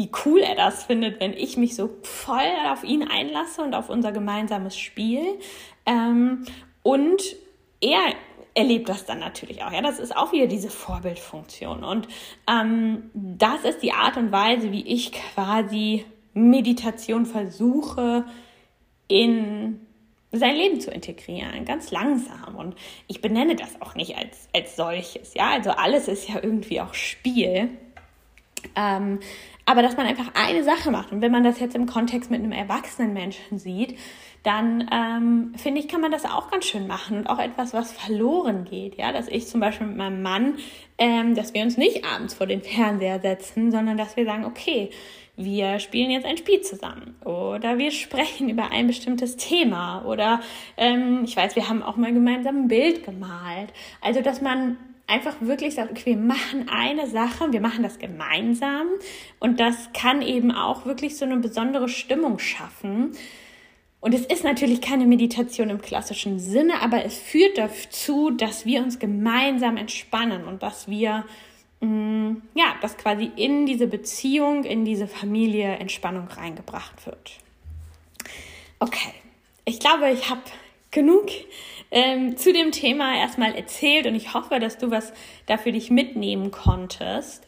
wie 0.00 0.10
cool 0.24 0.40
er 0.40 0.54
das 0.54 0.84
findet, 0.84 1.20
wenn 1.20 1.34
ich 1.34 1.58
mich 1.58 1.76
so 1.76 1.90
voll 2.02 2.40
auf 2.72 2.84
ihn 2.84 3.06
einlasse 3.06 3.60
und 3.60 3.74
auf 3.74 3.90
unser 3.90 4.12
gemeinsames 4.12 4.78
Spiel. 4.78 5.38
Ähm, 5.84 6.46
und 6.82 7.22
er 7.82 8.14
erlebt 8.54 8.88
das 8.88 9.04
dann 9.04 9.18
natürlich 9.18 9.62
auch. 9.62 9.70
Ja, 9.70 9.82
das 9.82 9.98
ist 9.98 10.16
auch 10.16 10.32
wieder 10.32 10.46
diese 10.46 10.70
Vorbildfunktion. 10.70 11.84
Und 11.84 12.08
ähm, 12.50 13.10
das 13.12 13.64
ist 13.64 13.82
die 13.82 13.92
Art 13.92 14.16
und 14.16 14.32
Weise, 14.32 14.72
wie 14.72 14.86
ich 14.86 15.12
quasi 15.12 16.06
Meditation 16.32 17.26
versuche 17.26 18.24
in 19.06 19.86
sein 20.32 20.56
Leben 20.56 20.80
zu 20.80 20.90
integrieren, 20.90 21.66
ganz 21.66 21.90
langsam. 21.90 22.56
Und 22.56 22.74
ich 23.06 23.20
benenne 23.20 23.54
das 23.54 23.82
auch 23.82 23.94
nicht 23.94 24.16
als, 24.16 24.48
als 24.54 24.76
solches. 24.76 25.34
Ja, 25.34 25.50
also 25.50 25.72
alles 25.72 26.08
ist 26.08 26.26
ja 26.26 26.36
irgendwie 26.42 26.80
auch 26.80 26.94
Spiel. 26.94 27.68
Ähm, 28.76 29.20
aber 29.66 29.82
dass 29.82 29.96
man 29.96 30.06
einfach 30.06 30.32
eine 30.34 30.64
Sache 30.64 30.90
macht. 30.90 31.12
Und 31.12 31.20
wenn 31.20 31.32
man 31.32 31.44
das 31.44 31.60
jetzt 31.60 31.74
im 31.74 31.86
Kontext 31.86 32.30
mit 32.30 32.40
einem 32.40 32.52
erwachsenen 32.52 33.12
Menschen 33.12 33.58
sieht, 33.58 33.98
dann 34.42 34.88
ähm, 34.90 35.52
finde 35.56 35.80
ich, 35.80 35.88
kann 35.88 36.00
man 36.00 36.10
das 36.10 36.24
auch 36.24 36.50
ganz 36.50 36.64
schön 36.64 36.86
machen 36.86 37.18
und 37.18 37.26
auch 37.26 37.38
etwas, 37.38 37.74
was 37.74 37.92
verloren 37.92 38.64
geht. 38.64 38.96
Ja, 38.96 39.12
dass 39.12 39.28
ich 39.28 39.46
zum 39.46 39.60
Beispiel 39.60 39.86
mit 39.86 39.96
meinem 39.96 40.22
Mann, 40.22 40.56
ähm, 40.98 41.34
dass 41.34 41.52
wir 41.52 41.62
uns 41.62 41.76
nicht 41.76 42.04
abends 42.04 42.34
vor 42.34 42.46
den 42.46 42.62
Fernseher 42.62 43.20
setzen, 43.20 43.70
sondern 43.70 43.98
dass 43.98 44.16
wir 44.16 44.24
sagen, 44.24 44.44
okay, 44.46 44.90
wir 45.36 45.78
spielen 45.78 46.10
jetzt 46.10 46.26
ein 46.26 46.36
Spiel 46.36 46.60
zusammen 46.60 47.16
oder 47.24 47.78
wir 47.78 47.90
sprechen 47.92 48.48
über 48.48 48.72
ein 48.72 48.86
bestimmtes 48.86 49.36
Thema 49.36 50.04
oder 50.04 50.40
ähm, 50.76 51.22
ich 51.24 51.36
weiß, 51.36 51.56
wir 51.56 51.68
haben 51.68 51.82
auch 51.82 51.96
mal 51.96 52.12
gemeinsam 52.12 52.64
ein 52.64 52.68
Bild 52.68 53.04
gemalt. 53.04 53.72
Also, 54.00 54.20
dass 54.20 54.40
man 54.40 54.76
einfach 55.10 55.36
wirklich 55.40 55.74
sagt, 55.74 55.90
okay, 55.90 56.06
wir 56.06 56.16
machen 56.16 56.68
eine 56.68 57.06
Sache, 57.06 57.52
wir 57.52 57.60
machen 57.60 57.82
das 57.82 57.98
gemeinsam 57.98 58.86
und 59.40 59.60
das 59.60 59.90
kann 59.92 60.22
eben 60.22 60.52
auch 60.52 60.86
wirklich 60.86 61.16
so 61.16 61.24
eine 61.24 61.36
besondere 61.36 61.88
Stimmung 61.88 62.38
schaffen. 62.38 63.12
Und 64.00 64.14
es 64.14 64.24
ist 64.24 64.44
natürlich 64.44 64.80
keine 64.80 65.04
Meditation 65.06 65.68
im 65.68 65.82
klassischen 65.82 66.38
Sinne, 66.38 66.80
aber 66.80 67.04
es 67.04 67.18
führt 67.18 67.58
dazu, 67.58 68.30
dass 68.30 68.64
wir 68.64 68.82
uns 68.82 68.98
gemeinsam 68.98 69.76
entspannen 69.76 70.44
und 70.44 70.62
dass 70.62 70.88
wir, 70.88 71.24
mm, 71.80 72.36
ja, 72.54 72.76
dass 72.80 72.96
quasi 72.96 73.30
in 73.36 73.66
diese 73.66 73.88
Beziehung, 73.88 74.64
in 74.64 74.86
diese 74.86 75.06
Familie 75.06 75.76
Entspannung 75.76 76.28
reingebracht 76.28 77.04
wird. 77.04 77.32
Okay, 78.78 79.12
ich 79.66 79.80
glaube, 79.80 80.10
ich 80.10 80.30
habe 80.30 80.40
genug 80.90 81.26
ähm, 81.90 82.36
zu 82.36 82.52
dem 82.52 82.72
Thema 82.72 83.16
erstmal 83.16 83.54
erzählt 83.54 84.06
und 84.06 84.14
ich 84.14 84.34
hoffe, 84.34 84.58
dass 84.60 84.78
du 84.78 84.90
was 84.90 85.12
da 85.46 85.56
für 85.56 85.72
dich 85.72 85.90
mitnehmen 85.90 86.50
konntest. 86.50 87.46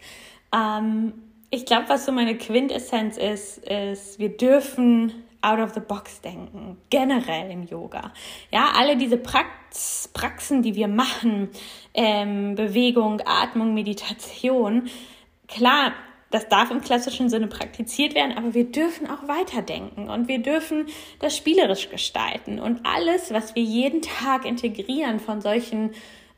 Ähm, 0.54 1.14
ich 1.50 1.66
glaube, 1.66 1.88
was 1.88 2.06
so 2.06 2.12
meine 2.12 2.36
Quintessenz 2.36 3.18
ist, 3.18 3.58
ist, 3.58 4.18
wir 4.18 4.30
dürfen 4.30 5.12
out 5.42 5.58
of 5.58 5.74
the 5.74 5.80
box 5.80 6.20
denken, 6.20 6.78
generell 6.88 7.50
im 7.50 7.64
Yoga. 7.64 8.12
Ja, 8.50 8.72
alle 8.76 8.96
diese 8.96 9.18
Prax 9.18 10.08
Praxen, 10.12 10.62
die 10.62 10.74
wir 10.74 10.88
machen, 10.88 11.50
ähm, 11.94 12.54
Bewegung, 12.54 13.20
Atmung, 13.24 13.74
Meditation, 13.74 14.88
klar, 15.48 15.92
das 16.32 16.48
darf 16.48 16.70
im 16.70 16.80
klassischen 16.80 17.30
Sinne 17.30 17.46
praktiziert 17.46 18.14
werden, 18.14 18.36
aber 18.36 18.54
wir 18.54 18.64
dürfen 18.64 19.08
auch 19.08 19.28
weiterdenken 19.28 20.08
und 20.08 20.26
wir 20.26 20.40
dürfen 20.40 20.86
das 21.20 21.36
spielerisch 21.36 21.90
gestalten. 21.90 22.58
Und 22.58 22.80
alles, 22.84 23.32
was 23.32 23.54
wir 23.54 23.62
jeden 23.62 24.02
Tag 24.02 24.44
integrieren 24.44 25.20
von 25.20 25.40
solchen 25.40 25.90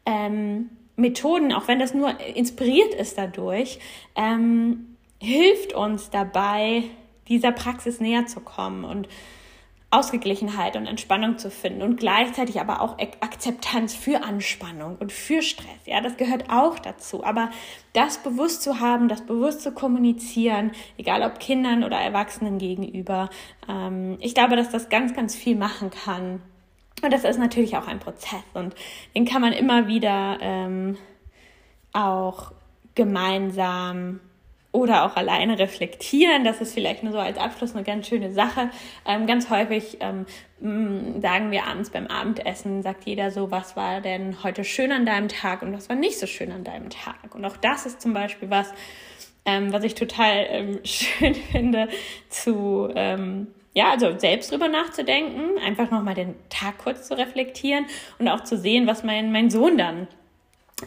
ähm, 0.05 0.69
Methoden, 0.97 1.53
auch 1.53 1.69
wenn 1.69 1.79
das 1.79 1.95
nur 1.95 2.21
inspiriert 2.21 2.95
ist 2.95 3.17
dadurch, 3.17 3.79
ähm, 4.17 4.97
hilft 5.21 5.73
uns 5.73 6.11
dabei, 6.11 6.85
dieser 7.29 7.53
Praxis 7.53 8.01
näher 8.01 8.27
zu 8.27 8.41
kommen 8.41 8.85
und 8.85 9.09
Ausgeglichenheit 9.95 10.77
und 10.77 10.87
Entspannung 10.87 11.39
zu 11.39 11.51
finden 11.51 11.83
und 11.83 11.97
gleichzeitig 11.97 12.61
aber 12.61 12.81
auch 12.81 12.99
Akzeptanz 12.99 13.95
für 13.95 14.25
Anspannung 14.25 14.97
und 14.99 15.13
für 15.13 15.41
Stress. 15.41 15.69
Ja, 15.87 16.01
das 16.01 16.17
gehört 16.17 16.51
auch 16.51 16.79
dazu. 16.79 17.25
Aber 17.25 17.51
das 17.93 18.19
bewusst 18.19 18.63
zu 18.63 18.81
haben, 18.81 19.09
das 19.09 19.23
bewusst 19.23 19.63
zu 19.63 19.73
kommunizieren, 19.73 20.73
egal 20.99 21.23
ob 21.23 21.39
Kindern 21.39 21.85
oder 21.85 21.97
Erwachsenen 21.97 22.59
gegenüber, 22.59 23.31
ähm, 23.69 24.19
ich 24.21 24.35
glaube, 24.35 24.57
dass 24.57 24.71
das 24.71 24.89
ganz, 24.89 25.15
ganz 25.15 25.37
viel 25.37 25.57
machen 25.57 25.91
kann. 25.91 26.43
Und 27.03 27.13
das 27.13 27.25
ist 27.25 27.39
natürlich 27.39 27.77
auch 27.77 27.87
ein 27.87 28.01
Prozess 28.01 28.45
und 28.55 28.75
den 29.15 29.25
kann 29.25 29.43
man 29.43 29.53
immer 29.53 29.87
wieder 29.87 30.39
ähm, 30.41 30.97
auch 31.93 32.53
gemeinsam 32.95 34.21
oder 34.75 35.05
auch 35.05 35.15
alleine 35.15 35.57
reflektieren. 35.57 36.43
Das 36.43 36.61
ist 36.61 36.75
vielleicht 36.75 37.05
nur 37.05 37.13
so 37.13 37.21
als 37.21 37.39
Abschluss 37.39 37.77
eine 37.77 37.85
ganz 37.85 38.09
schöne 38.09 38.33
Sache. 38.33 38.71
Ähm, 39.07 39.29
ganz 39.29 39.49
häufig 39.49 39.99
ähm, 40.01 40.27
mm, 40.59 41.21
sagen 41.21 41.53
wir 41.53 41.67
abends 41.67 41.91
beim 41.91 42.09
Abendessen, 42.09 42.83
sagt 42.83 43.05
jeder 43.05 43.31
so, 43.31 43.53
was 43.53 43.77
war 43.77 44.01
denn 44.01 44.43
heute 44.43 44.65
schön 44.65 44.91
an 44.91 45.07
deinem 45.07 45.29
Tag 45.29 45.63
und 45.63 45.73
was 45.73 45.89
war 45.89 45.95
nicht 45.95 46.19
so 46.19 46.27
schön 46.27 46.51
an 46.51 46.65
deinem 46.65 46.91
Tag. 46.91 47.37
Und 47.37 47.45
auch 47.45 47.57
das 47.57 47.87
ist 47.87 48.03
zum 48.03 48.15
Beispiel 48.15 48.51
was, 48.51 48.75
ähm, 49.45 49.73
was 49.73 49.85
ich 49.85 49.95
total 49.95 50.45
ähm, 50.49 50.81
schön 50.85 51.37
finde, 51.37 51.89
zu 52.29 52.89
ähm, 52.97 53.47
ja, 53.75 53.93
also 53.93 54.19
selbst 54.19 54.51
drüber 54.51 54.67
nachzudenken, 54.67 55.57
einfach 55.65 55.93
nochmal 55.93 56.15
den 56.15 56.35
Tag 56.49 56.79
kurz 56.79 57.07
zu 57.07 57.17
reflektieren 57.17 57.87
und 58.19 58.27
auch 58.27 58.43
zu 58.43 58.59
sehen, 58.59 58.89
was 58.89 59.05
mein, 59.05 59.31
mein 59.31 59.51
Sohn 59.51 59.79
dann 59.79 60.09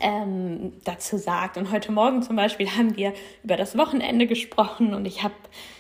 ähm, 0.02 0.74
dazu 0.84 1.18
sagt. 1.18 1.58
Und 1.58 1.72
heute 1.72 1.92
Morgen 1.92 2.22
zum 2.22 2.36
Beispiel 2.36 2.70
haben 2.70 2.96
wir 2.96 3.14
über 3.44 3.58
das 3.58 3.78
Wochenende 3.78 4.28
gesprochen 4.28 4.94
und 4.94 5.06
ich 5.06 5.24
habe, 5.24 5.36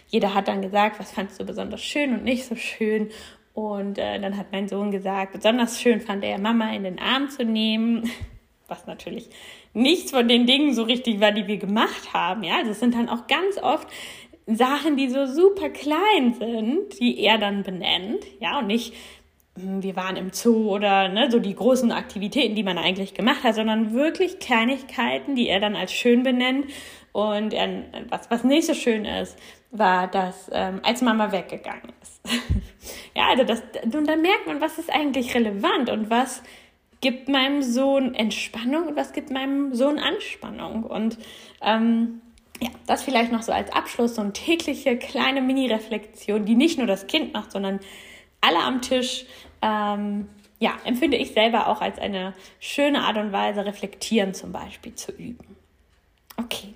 jeder 0.07 0.33
hat 0.33 0.47
dann 0.47 0.61
gesagt, 0.61 0.99
was 0.99 1.11
fandst 1.11 1.39
du 1.39 1.45
besonders 1.45 1.81
schön 1.81 2.13
und 2.13 2.23
nicht 2.23 2.45
so 2.45 2.55
schön. 2.55 3.09
Und 3.53 3.97
äh, 3.97 4.19
dann 4.19 4.37
hat 4.37 4.51
mein 4.51 4.67
Sohn 4.67 4.91
gesagt, 4.91 5.33
besonders 5.33 5.81
schön 5.81 5.99
fand 5.99 6.23
er, 6.23 6.39
Mama 6.39 6.71
in 6.73 6.83
den 6.83 6.99
Arm 6.99 7.29
zu 7.29 7.43
nehmen, 7.43 8.09
was 8.67 8.85
natürlich 8.85 9.29
nichts 9.73 10.11
von 10.11 10.27
den 10.27 10.45
Dingen 10.45 10.73
so 10.73 10.83
richtig 10.83 11.19
war, 11.19 11.31
die 11.31 11.47
wir 11.47 11.57
gemacht 11.57 12.13
haben. 12.13 12.43
Ja, 12.43 12.63
das 12.63 12.79
sind 12.79 12.95
dann 12.95 13.09
auch 13.09 13.27
ganz 13.27 13.57
oft 13.57 13.87
Sachen, 14.47 14.95
die 14.95 15.09
so 15.09 15.25
super 15.25 15.69
klein 15.69 16.33
sind, 16.33 16.99
die 16.99 17.19
er 17.19 17.37
dann 17.37 17.63
benennt. 17.63 18.23
Ja, 18.39 18.59
und 18.59 18.67
nicht, 18.67 18.93
wir 19.57 19.95
waren 19.95 20.15
im 20.15 20.31
Zoo 20.31 20.69
oder 20.73 21.09
ne, 21.09 21.29
so 21.31 21.39
die 21.39 21.55
großen 21.55 21.91
Aktivitäten, 21.91 22.55
die 22.55 22.63
man 22.63 22.77
eigentlich 22.77 23.13
gemacht 23.13 23.43
hat, 23.43 23.55
sondern 23.55 23.93
wirklich 23.93 24.39
Kleinigkeiten, 24.39 25.35
die 25.35 25.47
er 25.49 25.59
dann 25.59 25.75
als 25.75 25.91
schön 25.91 26.23
benennt. 26.23 26.67
Und 27.11 27.53
er, 27.53 27.83
was, 28.09 28.29
was 28.29 28.43
nicht 28.43 28.67
so 28.67 28.73
schön 28.73 29.05
ist, 29.05 29.37
war, 29.71 30.07
dass 30.07 30.49
ähm, 30.53 30.81
als 30.83 31.01
Mama 31.01 31.31
weggegangen 31.31 31.91
ist. 32.01 32.21
ja, 33.15 33.27
also 33.29 33.43
das, 33.43 33.63
und 33.83 34.07
dann 34.07 34.21
merkt 34.21 34.45
man, 34.45 34.61
was 34.61 34.77
ist 34.77 34.93
eigentlich 34.93 35.33
relevant 35.33 35.89
und 35.89 36.09
was 36.09 36.43
gibt 37.01 37.29
meinem 37.29 37.61
Sohn 37.61 38.13
Entspannung 38.13 38.89
und 38.89 38.95
was 38.95 39.13
gibt 39.13 39.31
meinem 39.31 39.73
Sohn 39.73 39.99
Anspannung. 39.99 40.83
Und 40.83 41.17
ähm, 41.61 42.21
ja, 42.61 42.69
das 42.87 43.03
vielleicht 43.03 43.31
noch 43.31 43.43
so 43.43 43.51
als 43.51 43.71
Abschluss, 43.71 44.15
so 44.15 44.21
eine 44.21 44.33
tägliche 44.33 44.97
kleine 44.97 45.41
Mini-Reflexion, 45.41 46.45
die 46.45 46.55
nicht 46.55 46.77
nur 46.77 46.87
das 46.87 47.07
Kind 47.07 47.33
macht, 47.33 47.51
sondern 47.51 47.79
alle 48.41 48.59
am 48.59 48.81
Tisch. 48.81 49.25
Ähm, 49.61 50.29
ja, 50.59 50.75
empfinde 50.85 51.17
ich 51.17 51.33
selber 51.33 51.67
auch 51.67 51.81
als 51.81 51.99
eine 51.99 52.33
schöne 52.59 53.01
Art 53.01 53.17
und 53.17 53.31
Weise, 53.31 53.65
reflektieren 53.65 54.33
zum 54.33 54.51
Beispiel 54.51 54.95
zu 54.95 55.11
üben. 55.11 55.55
Okay. 56.37 56.73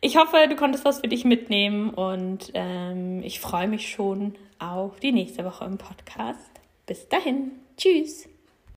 Ich 0.00 0.16
hoffe, 0.16 0.46
du 0.48 0.56
konntest 0.56 0.84
was 0.84 1.00
für 1.00 1.08
dich 1.08 1.24
mitnehmen 1.24 1.90
und 1.90 2.50
ähm, 2.54 3.22
ich 3.22 3.38
freue 3.40 3.68
mich 3.68 3.90
schon 3.90 4.34
auf 4.58 4.98
die 4.98 5.12
nächste 5.12 5.44
Woche 5.44 5.64
im 5.64 5.78
Podcast. 5.78 6.50
Bis 6.86 7.08
dahin. 7.08 7.52
Tschüss. 7.76 8.31